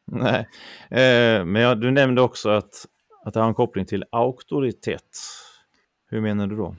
Nej, 0.06 0.48
eh, 0.90 1.44
men 1.44 1.62
ja, 1.62 1.74
du 1.74 1.90
nämnde 1.90 2.22
också 2.22 2.50
att, 2.50 2.86
att 3.24 3.34
det 3.34 3.40
har 3.40 3.48
en 3.48 3.54
koppling 3.54 3.86
till 3.86 4.04
auktoritet. 4.12 5.18
Hur 6.10 6.20
menar 6.20 6.46
du 6.46 6.56
då? 6.56 6.76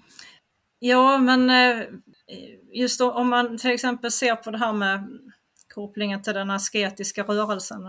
Ja, 0.80 1.18
men 1.18 1.50
eh, 1.50 1.86
just 2.74 3.00
då, 3.00 3.12
om 3.12 3.30
man 3.30 3.58
till 3.58 3.72
exempel 3.72 4.12
ser 4.12 4.36
på 4.36 4.52
det 4.52 4.58
här 4.58 4.74
med 4.74 5.08
kopplingen 5.74 6.22
till 6.22 6.34
den 6.34 6.52
asketiska 6.52 7.24
rörelsen 7.24 7.82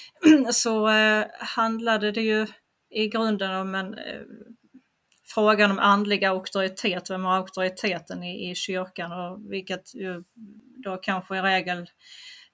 så 0.52 0.88
eh, 0.88 1.24
handlade 1.38 2.12
det 2.12 2.22
ju 2.22 2.46
i 2.90 3.08
grunden 3.08 3.54
om 3.54 3.74
en 3.74 3.94
eh, 3.94 4.20
frågan 5.26 5.70
om 5.70 5.78
andlig 5.78 6.24
auktoritet, 6.24 7.10
vem 7.10 7.24
har 7.24 7.36
auktoriteten 7.36 8.22
i, 8.22 8.50
i 8.50 8.54
kyrkan 8.54 9.12
och 9.12 9.52
vilket 9.52 9.94
ju 9.94 10.24
då 10.84 10.96
kanske 10.96 11.36
i 11.36 11.42
regel 11.42 11.90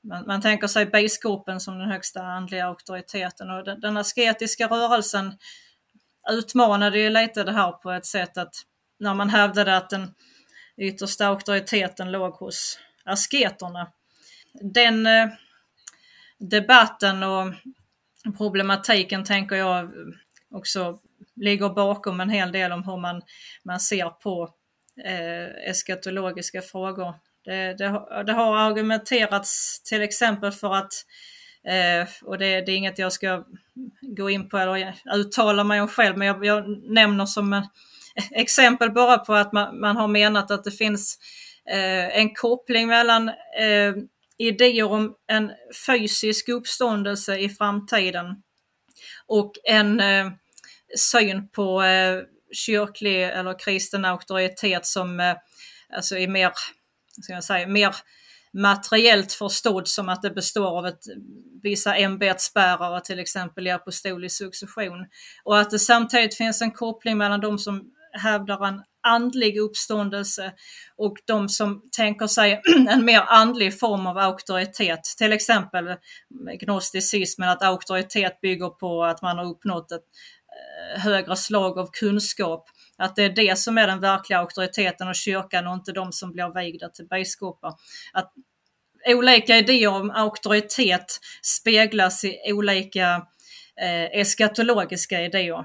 man, 0.02 0.26
man 0.26 0.40
tänker 0.40 0.66
sig 0.66 0.86
biskopen 0.86 1.60
som 1.60 1.78
den 1.78 1.90
högsta 1.90 2.22
andliga 2.22 2.66
auktoriteten 2.66 3.50
och 3.50 3.64
den, 3.64 3.80
den 3.80 3.96
asketiska 3.96 4.66
rörelsen 4.66 5.38
utmanade 6.30 6.98
ju 6.98 7.10
lite 7.10 7.44
det 7.44 7.52
här 7.52 7.72
på 7.72 7.90
ett 7.90 8.06
sätt 8.06 8.38
att 8.38 8.54
när 8.98 9.14
man 9.14 9.30
hävdade 9.30 9.76
att 9.76 9.90
den 9.90 10.14
yttersta 10.76 11.26
auktoriteten 11.26 12.12
låg 12.12 12.32
hos 12.32 12.78
asketerna. 13.04 13.92
Den 14.52 15.06
eh, 15.06 15.28
debatten 16.38 17.22
och 17.22 17.54
problematiken 18.36 19.24
tänker 19.24 19.56
jag 19.56 19.92
också 20.50 20.98
ligger 21.36 21.68
bakom 21.68 22.20
en 22.20 22.30
hel 22.30 22.52
del 22.52 22.72
om 22.72 22.84
hur 22.84 22.96
man, 22.96 23.22
man 23.64 23.80
ser 23.80 24.10
på 24.10 24.50
eh, 25.04 25.70
eskatologiska 25.70 26.62
frågor. 26.62 27.14
Det, 27.44 27.78
det, 27.78 28.24
det, 28.26 28.32
har 28.32 28.56
argumenterats 28.56 29.82
till 29.82 30.02
exempel 30.02 30.52
för 30.52 30.74
att, 30.74 30.92
eh, 31.66 32.08
och 32.22 32.38
det, 32.38 32.60
det, 32.60 32.72
är 32.72 32.76
inget 32.76 32.98
jag 32.98 33.12
ska 33.12 33.44
gå 34.00 34.30
in 34.30 34.48
på 34.48 34.58
eller 34.58 34.94
uttala 35.14 35.64
mig 35.64 35.80
om 35.80 35.88
själv, 35.88 36.18
men 36.18 36.28
jag, 36.28 36.44
jag 36.44 36.68
nämner 36.92 37.26
som 37.26 37.52
en, 37.52 37.64
exempel 38.30 38.90
bara 38.90 39.18
på 39.18 39.34
att 39.34 39.52
man, 39.52 39.80
man 39.80 39.96
har 39.96 40.08
menat 40.08 40.50
att 40.50 40.64
det 40.64 40.70
finns 40.70 41.18
eh, 41.70 42.18
en 42.18 42.34
koppling 42.34 42.88
mellan 42.88 43.28
eh, 43.28 43.94
idéer 44.38 44.84
om 44.84 45.14
en 45.26 45.52
fysisk 45.86 46.48
uppståndelse 46.48 47.38
i 47.38 47.48
framtiden 47.48 48.42
och 49.26 49.52
en 49.64 50.00
eh, 50.00 50.30
syn 50.98 51.48
på 51.48 51.82
eh, 51.82 52.20
kyrklig 52.52 53.22
eller 53.24 53.58
kristen 53.58 54.04
auktoritet 54.04 54.86
som 54.86 55.20
eh, 55.20 55.36
alltså 55.96 56.16
är 56.16 56.28
mer, 56.28 56.52
ska 57.22 57.32
jag 57.32 57.44
säga, 57.44 57.66
mer 57.66 57.94
materiellt 58.52 59.32
förstådd 59.32 59.88
som 59.88 60.08
att 60.08 60.22
det 60.22 60.30
består 60.30 60.78
av 60.78 60.86
ett, 60.86 61.04
vissa 61.62 61.96
ämbetsbärare 61.96 63.00
till 63.00 63.18
exempel 63.18 63.66
i 63.66 63.70
apostolisk 63.70 64.36
succession. 64.36 65.06
Och 65.44 65.58
att 65.58 65.70
det 65.70 65.78
samtidigt 65.78 66.36
finns 66.36 66.62
en 66.62 66.70
koppling 66.70 67.18
mellan 67.18 67.40
de 67.40 67.58
som 67.58 67.90
hävdar 68.12 68.66
en 68.66 68.82
andlig 69.02 69.58
uppståndelse 69.58 70.52
och 70.96 71.16
de 71.24 71.48
som 71.48 71.82
tänker 71.96 72.26
sig 72.26 72.60
en 72.88 73.04
mer 73.04 73.20
andlig 73.20 73.78
form 73.78 74.06
av 74.06 74.18
auktoritet. 74.18 75.04
Till 75.18 75.32
exempel 75.32 75.94
gnosticismen, 76.60 77.48
att 77.48 77.62
auktoritet 77.62 78.40
bygger 78.40 78.68
på 78.68 79.04
att 79.04 79.22
man 79.22 79.38
har 79.38 79.44
uppnått 79.44 79.92
ett 79.92 80.04
högre 80.96 81.36
slag 81.36 81.78
av 81.78 81.90
kunskap. 81.92 82.68
Att 82.96 83.16
det 83.16 83.22
är 83.22 83.30
det 83.30 83.58
som 83.58 83.78
är 83.78 83.86
den 83.86 84.00
verkliga 84.00 84.38
auktoriteten 84.38 85.08
och 85.08 85.14
kyrkan 85.14 85.66
och 85.66 85.74
inte 85.74 85.92
de 85.92 86.12
som 86.12 86.32
blir 86.32 86.54
vigda 86.54 86.88
till 86.88 87.06
biskopar. 87.06 87.74
Att 88.12 88.32
olika 89.06 89.56
idéer 89.56 89.88
om 89.88 90.10
auktoritet 90.10 91.20
speglas 91.42 92.24
i 92.24 92.52
olika 92.52 93.26
eh, 93.80 94.20
eskatologiska 94.20 95.22
idéer. 95.22 95.64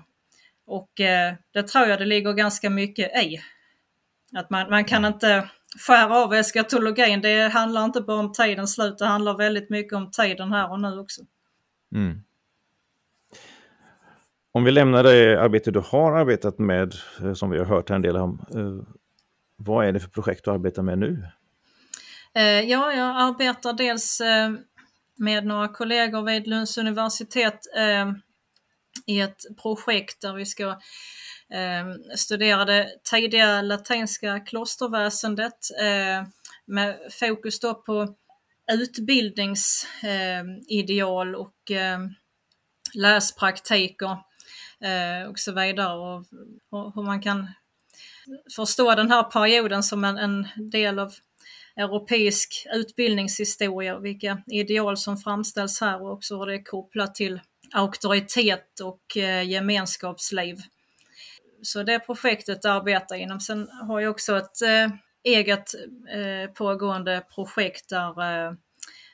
Och 0.68 1.00
eh, 1.00 1.34
det 1.54 1.64
tror 1.64 1.88
jag 1.88 2.00
det 2.00 2.06
ligger 2.06 2.34
ganska 2.34 2.70
mycket 2.70 3.24
i. 3.24 3.42
Att 4.36 4.50
man, 4.50 4.70
man 4.70 4.86
kan 4.86 5.06
inte 5.06 5.50
skära 5.80 6.18
av 6.18 6.34
eskatologin. 6.34 7.22
Det 7.22 7.48
handlar 7.48 7.86
inte 7.86 8.02
bara 8.02 8.20
om 8.20 8.34
tidens 8.34 8.74
slut, 8.74 8.98
det 8.98 9.06
handlar 9.06 9.38
väldigt 9.38 9.70
mycket 9.70 9.94
om 9.94 10.12
tiden 10.12 10.52
här 10.52 10.72
och 10.72 10.80
nu 10.82 11.00
också. 11.00 11.22
Mm. 11.96 12.24
Om 14.58 14.64
vi 14.64 14.72
lämnar 14.72 15.04
det 15.04 15.42
arbete 15.42 15.72
du 15.72 15.80
har 15.80 16.12
arbetat 16.12 16.60
med, 16.60 16.96
eh, 17.22 17.34
som 17.34 17.50
vi 17.50 17.58
har 17.58 17.66
hört 17.66 17.90
en 17.90 18.02
del 18.02 18.18
om. 18.18 18.46
Eh, 18.56 18.78
vad 19.56 19.88
är 19.88 19.92
det 19.92 20.00
för 20.00 20.10
projekt 20.10 20.46
du 20.46 20.52
arbetar 20.52 20.84
med 20.84 20.98
nu? 20.98 21.28
Eh, 22.36 22.44
ja, 22.44 22.94
jag 22.94 23.22
arbetar 23.22 23.74
dels 23.74 24.22
med 25.16 25.46
några 25.46 25.68
kollegor 25.68 26.22
vid 26.22 26.48
Lunds 26.48 26.78
universitet 26.78 27.60
i 29.06 29.20
ett 29.20 29.42
projekt 29.62 30.22
där 30.22 30.34
vi 30.34 30.46
ska 30.46 30.80
studera 32.16 32.66
det 32.66 32.88
tidiga 33.12 33.62
latinska 33.62 34.40
klosterväsendet 34.40 35.58
med 36.66 36.98
fokus 37.20 37.60
då 37.60 37.74
på 37.74 38.16
utbildningsideal 38.72 41.36
och 41.36 41.72
läspraktiker 42.94 44.18
Eh, 44.84 45.30
och 45.30 45.40
så 45.40 45.52
vidare 45.52 45.98
och, 45.98 46.26
och 46.70 46.96
hur 46.96 47.04
man 47.04 47.22
kan 47.22 47.48
förstå 48.56 48.96
den 48.96 49.12
här 49.12 49.24
perioden 49.24 49.84
som 49.84 50.04
en, 50.04 50.18
en 50.18 50.48
del 50.56 51.00
av 51.00 51.14
europeisk 51.76 52.68
utbildningshistoria, 52.74 54.00
vilka 54.00 54.42
ideal 54.48 54.98
som 54.98 55.18
framställs 55.18 55.82
här 55.82 56.02
och 56.02 56.12
också 56.12 56.38
hur 56.38 56.46
det 56.46 56.56
är 56.56 56.64
kopplat 56.64 57.16
till 57.16 57.40
auktoritet 57.74 58.80
och 58.80 59.18
eh, 59.18 59.44
gemenskapsliv. 59.50 60.58
Så 61.62 61.84
det 61.84 62.00
projektet 62.00 62.66
arbetar 62.66 63.16
jag 63.16 63.24
inom. 63.24 63.40
Sen 63.40 63.68
har 63.70 64.00
jag 64.00 64.12
också 64.12 64.38
ett 64.38 64.62
eh, 64.62 64.90
eget 65.24 65.74
eh, 66.10 66.52
pågående 66.54 67.24
projekt 67.36 67.90
där 67.90 68.48
eh, 68.48 68.54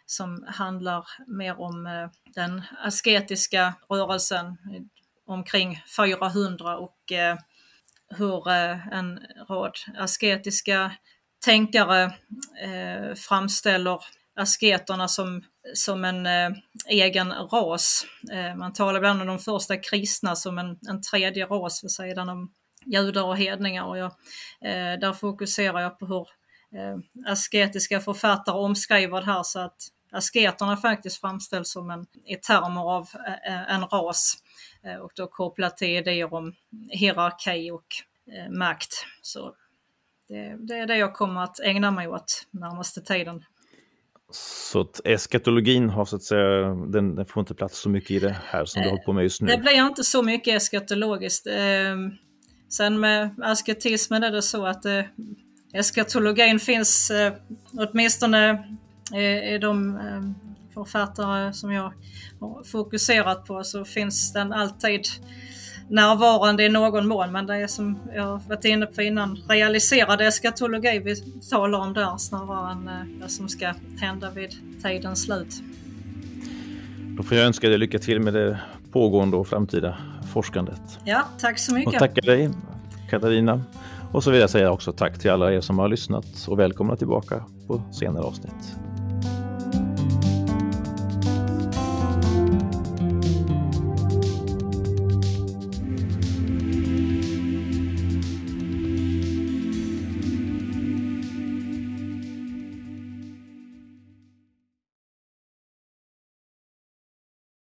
som 0.06 0.46
handlar 0.48 1.06
mer 1.28 1.60
om 1.60 1.86
eh, 1.86 2.10
den 2.36 2.62
asketiska 2.84 3.74
rörelsen 3.90 4.58
omkring 5.26 5.84
400 5.98 6.78
och 6.78 7.12
eh, 7.12 7.38
hur 8.18 8.50
eh, 8.50 8.88
en 8.88 9.20
rad 9.50 9.74
asketiska 9.98 10.92
tänkare 11.46 12.04
eh, 12.64 13.16
framställer 13.16 14.00
asketerna 14.36 15.08
som, 15.08 15.44
som 15.74 16.06
en 16.06 16.26
eh, 16.26 16.50
egen 16.88 17.32
ras. 17.32 18.06
Eh, 18.32 18.56
man 18.56 18.74
talar 18.74 18.98
ibland 18.98 19.22
om 19.22 19.28
de 19.28 19.40
första 19.40 19.78
kristna 19.78 20.36
som 20.36 20.58
en, 20.58 20.80
en 20.90 21.02
tredje 21.02 21.46
ras 21.46 21.84
vid 21.84 21.92
sidan 21.92 22.30
om 22.30 22.52
judar 22.86 23.24
och 23.24 23.38
hedningar. 23.38 23.84
Och 23.86 23.98
jag, 23.98 24.12
eh, 24.62 25.00
där 25.00 25.14
fokuserar 25.14 25.82
jag 25.82 26.00
på 26.00 26.06
hur 26.06 26.28
eh, 26.80 26.98
asketiska 27.32 28.00
författare 28.00 28.56
omskriver 28.56 29.20
det 29.20 29.26
här 29.26 29.44
så 29.44 29.60
att 29.60 29.78
asketerna 30.12 30.78
faktiskt 30.78 31.22
framställs 31.22 31.72
som 31.72 31.90
en, 31.90 32.06
i 32.26 32.36
termer 32.36 32.92
av 32.92 33.08
eh, 33.48 33.74
en 33.74 33.82
ras 33.82 34.38
och 35.02 35.12
då 35.16 35.28
kopplat 35.28 35.78
till 35.78 35.88
idéer 35.88 36.34
om 36.34 36.54
hierarki 36.90 37.72
och 37.72 37.86
eh, 38.34 38.52
makt. 38.52 39.06
Så 39.22 39.56
det, 40.28 40.58
det, 40.68 40.74
är 40.74 40.88
det 40.88 40.98
jag 40.98 41.14
kommer 41.14 41.44
att 41.44 41.60
ägna 41.60 41.92
mig 41.92 42.08
åt 42.08 42.48
närmaste 42.52 43.02
tiden. 43.02 43.44
Så 44.32 44.82
att 44.82 45.02
eskatologin 45.06 45.90
har 45.90 46.06
så 46.06 46.16
att 46.16 46.24
säga, 46.24 46.68
den, 46.68 47.16
den, 47.16 47.26
får 47.26 47.40
inte 47.42 47.54
plats 47.54 47.80
så 47.80 47.90
mycket 47.90 48.12
i 48.12 48.20
det 48.20 48.38
här 48.46 48.66
som 48.66 48.82
du 48.82 48.90
håller 48.90 49.04
på 49.04 49.14
med 49.14 49.24
just 49.24 49.42
nu? 49.42 49.48
Det 49.48 49.58
blir 49.58 49.88
inte 49.88 50.04
så 50.04 50.24
mycket 50.24 50.56
eskatologiskt. 50.56 51.48
Ehm, 51.48 52.12
sen 52.70 53.00
med 53.00 53.36
asketismen 53.42 54.24
är 54.24 54.32
det 54.32 54.42
så 54.42 54.66
att 54.66 54.86
eh, 54.86 55.04
eskatologin 55.74 56.60
finns 56.60 57.12
eh, 57.12 57.34
åtminstone 57.74 58.68
i 59.54 59.58
de 59.58 59.98
eh, 59.98 60.53
författare 60.74 61.54
som 61.54 61.72
jag 61.72 61.94
har 62.40 62.64
fokuserat 62.64 63.46
på 63.46 63.64
så 63.64 63.86
finns 63.86 64.34
den 64.34 64.54
alltid 64.54 65.02
närvarande 65.90 66.64
i 66.64 66.70
någon 66.70 67.08
mån. 67.08 67.32
Men 67.32 67.46
det 67.46 67.56
är 67.56 67.68
som 67.68 68.00
jag 68.16 68.42
varit 68.48 68.66
inne 68.66 68.86
på 68.86 69.02
innan, 69.02 69.40
realiserad 69.50 70.22
eskatologi 70.22 71.00
vi 71.00 71.16
talar 71.50 71.80
om 71.80 71.94
där 71.94 72.18
snarare 72.18 72.72
än 72.72 72.88
eh, 72.88 73.24
det 73.24 73.30
som 73.30 73.50
ska 73.50 73.74
hända 73.98 74.30
vid 74.30 74.52
tidens 74.84 75.24
slut. 75.24 75.62
Då 77.18 77.24
får 77.24 77.38
jag 77.38 77.46
önska 77.46 77.70
dig 77.70 77.78
lycka 77.78 78.00
till 78.00 78.20
med 78.20 78.34
det 78.34 78.60
pågående 78.92 79.38
och 79.38 79.48
framtida 79.48 79.98
forskandet. 80.34 81.00
Ja, 81.04 81.24
tack 81.40 81.60
så 81.60 81.74
mycket. 81.74 81.94
Och 81.94 82.00
tacka 82.00 82.22
dig 82.22 82.50
Katarina. 83.10 83.62
Och 84.12 84.24
så 84.24 84.32
vill 84.32 84.40
jag 84.40 84.50
säga 84.50 84.72
också 84.72 84.92
tack 84.92 85.20
till 85.20 85.32
alla 85.32 85.54
er 85.54 85.62
som 85.62 85.80
har 85.80 85.88
lyssnat 85.88 86.26
och 86.48 86.60
välkomna 86.60 86.96
tillbaka 86.96 87.46
på 87.68 87.82
senare 87.92 88.24
avsnitt. 88.24 88.76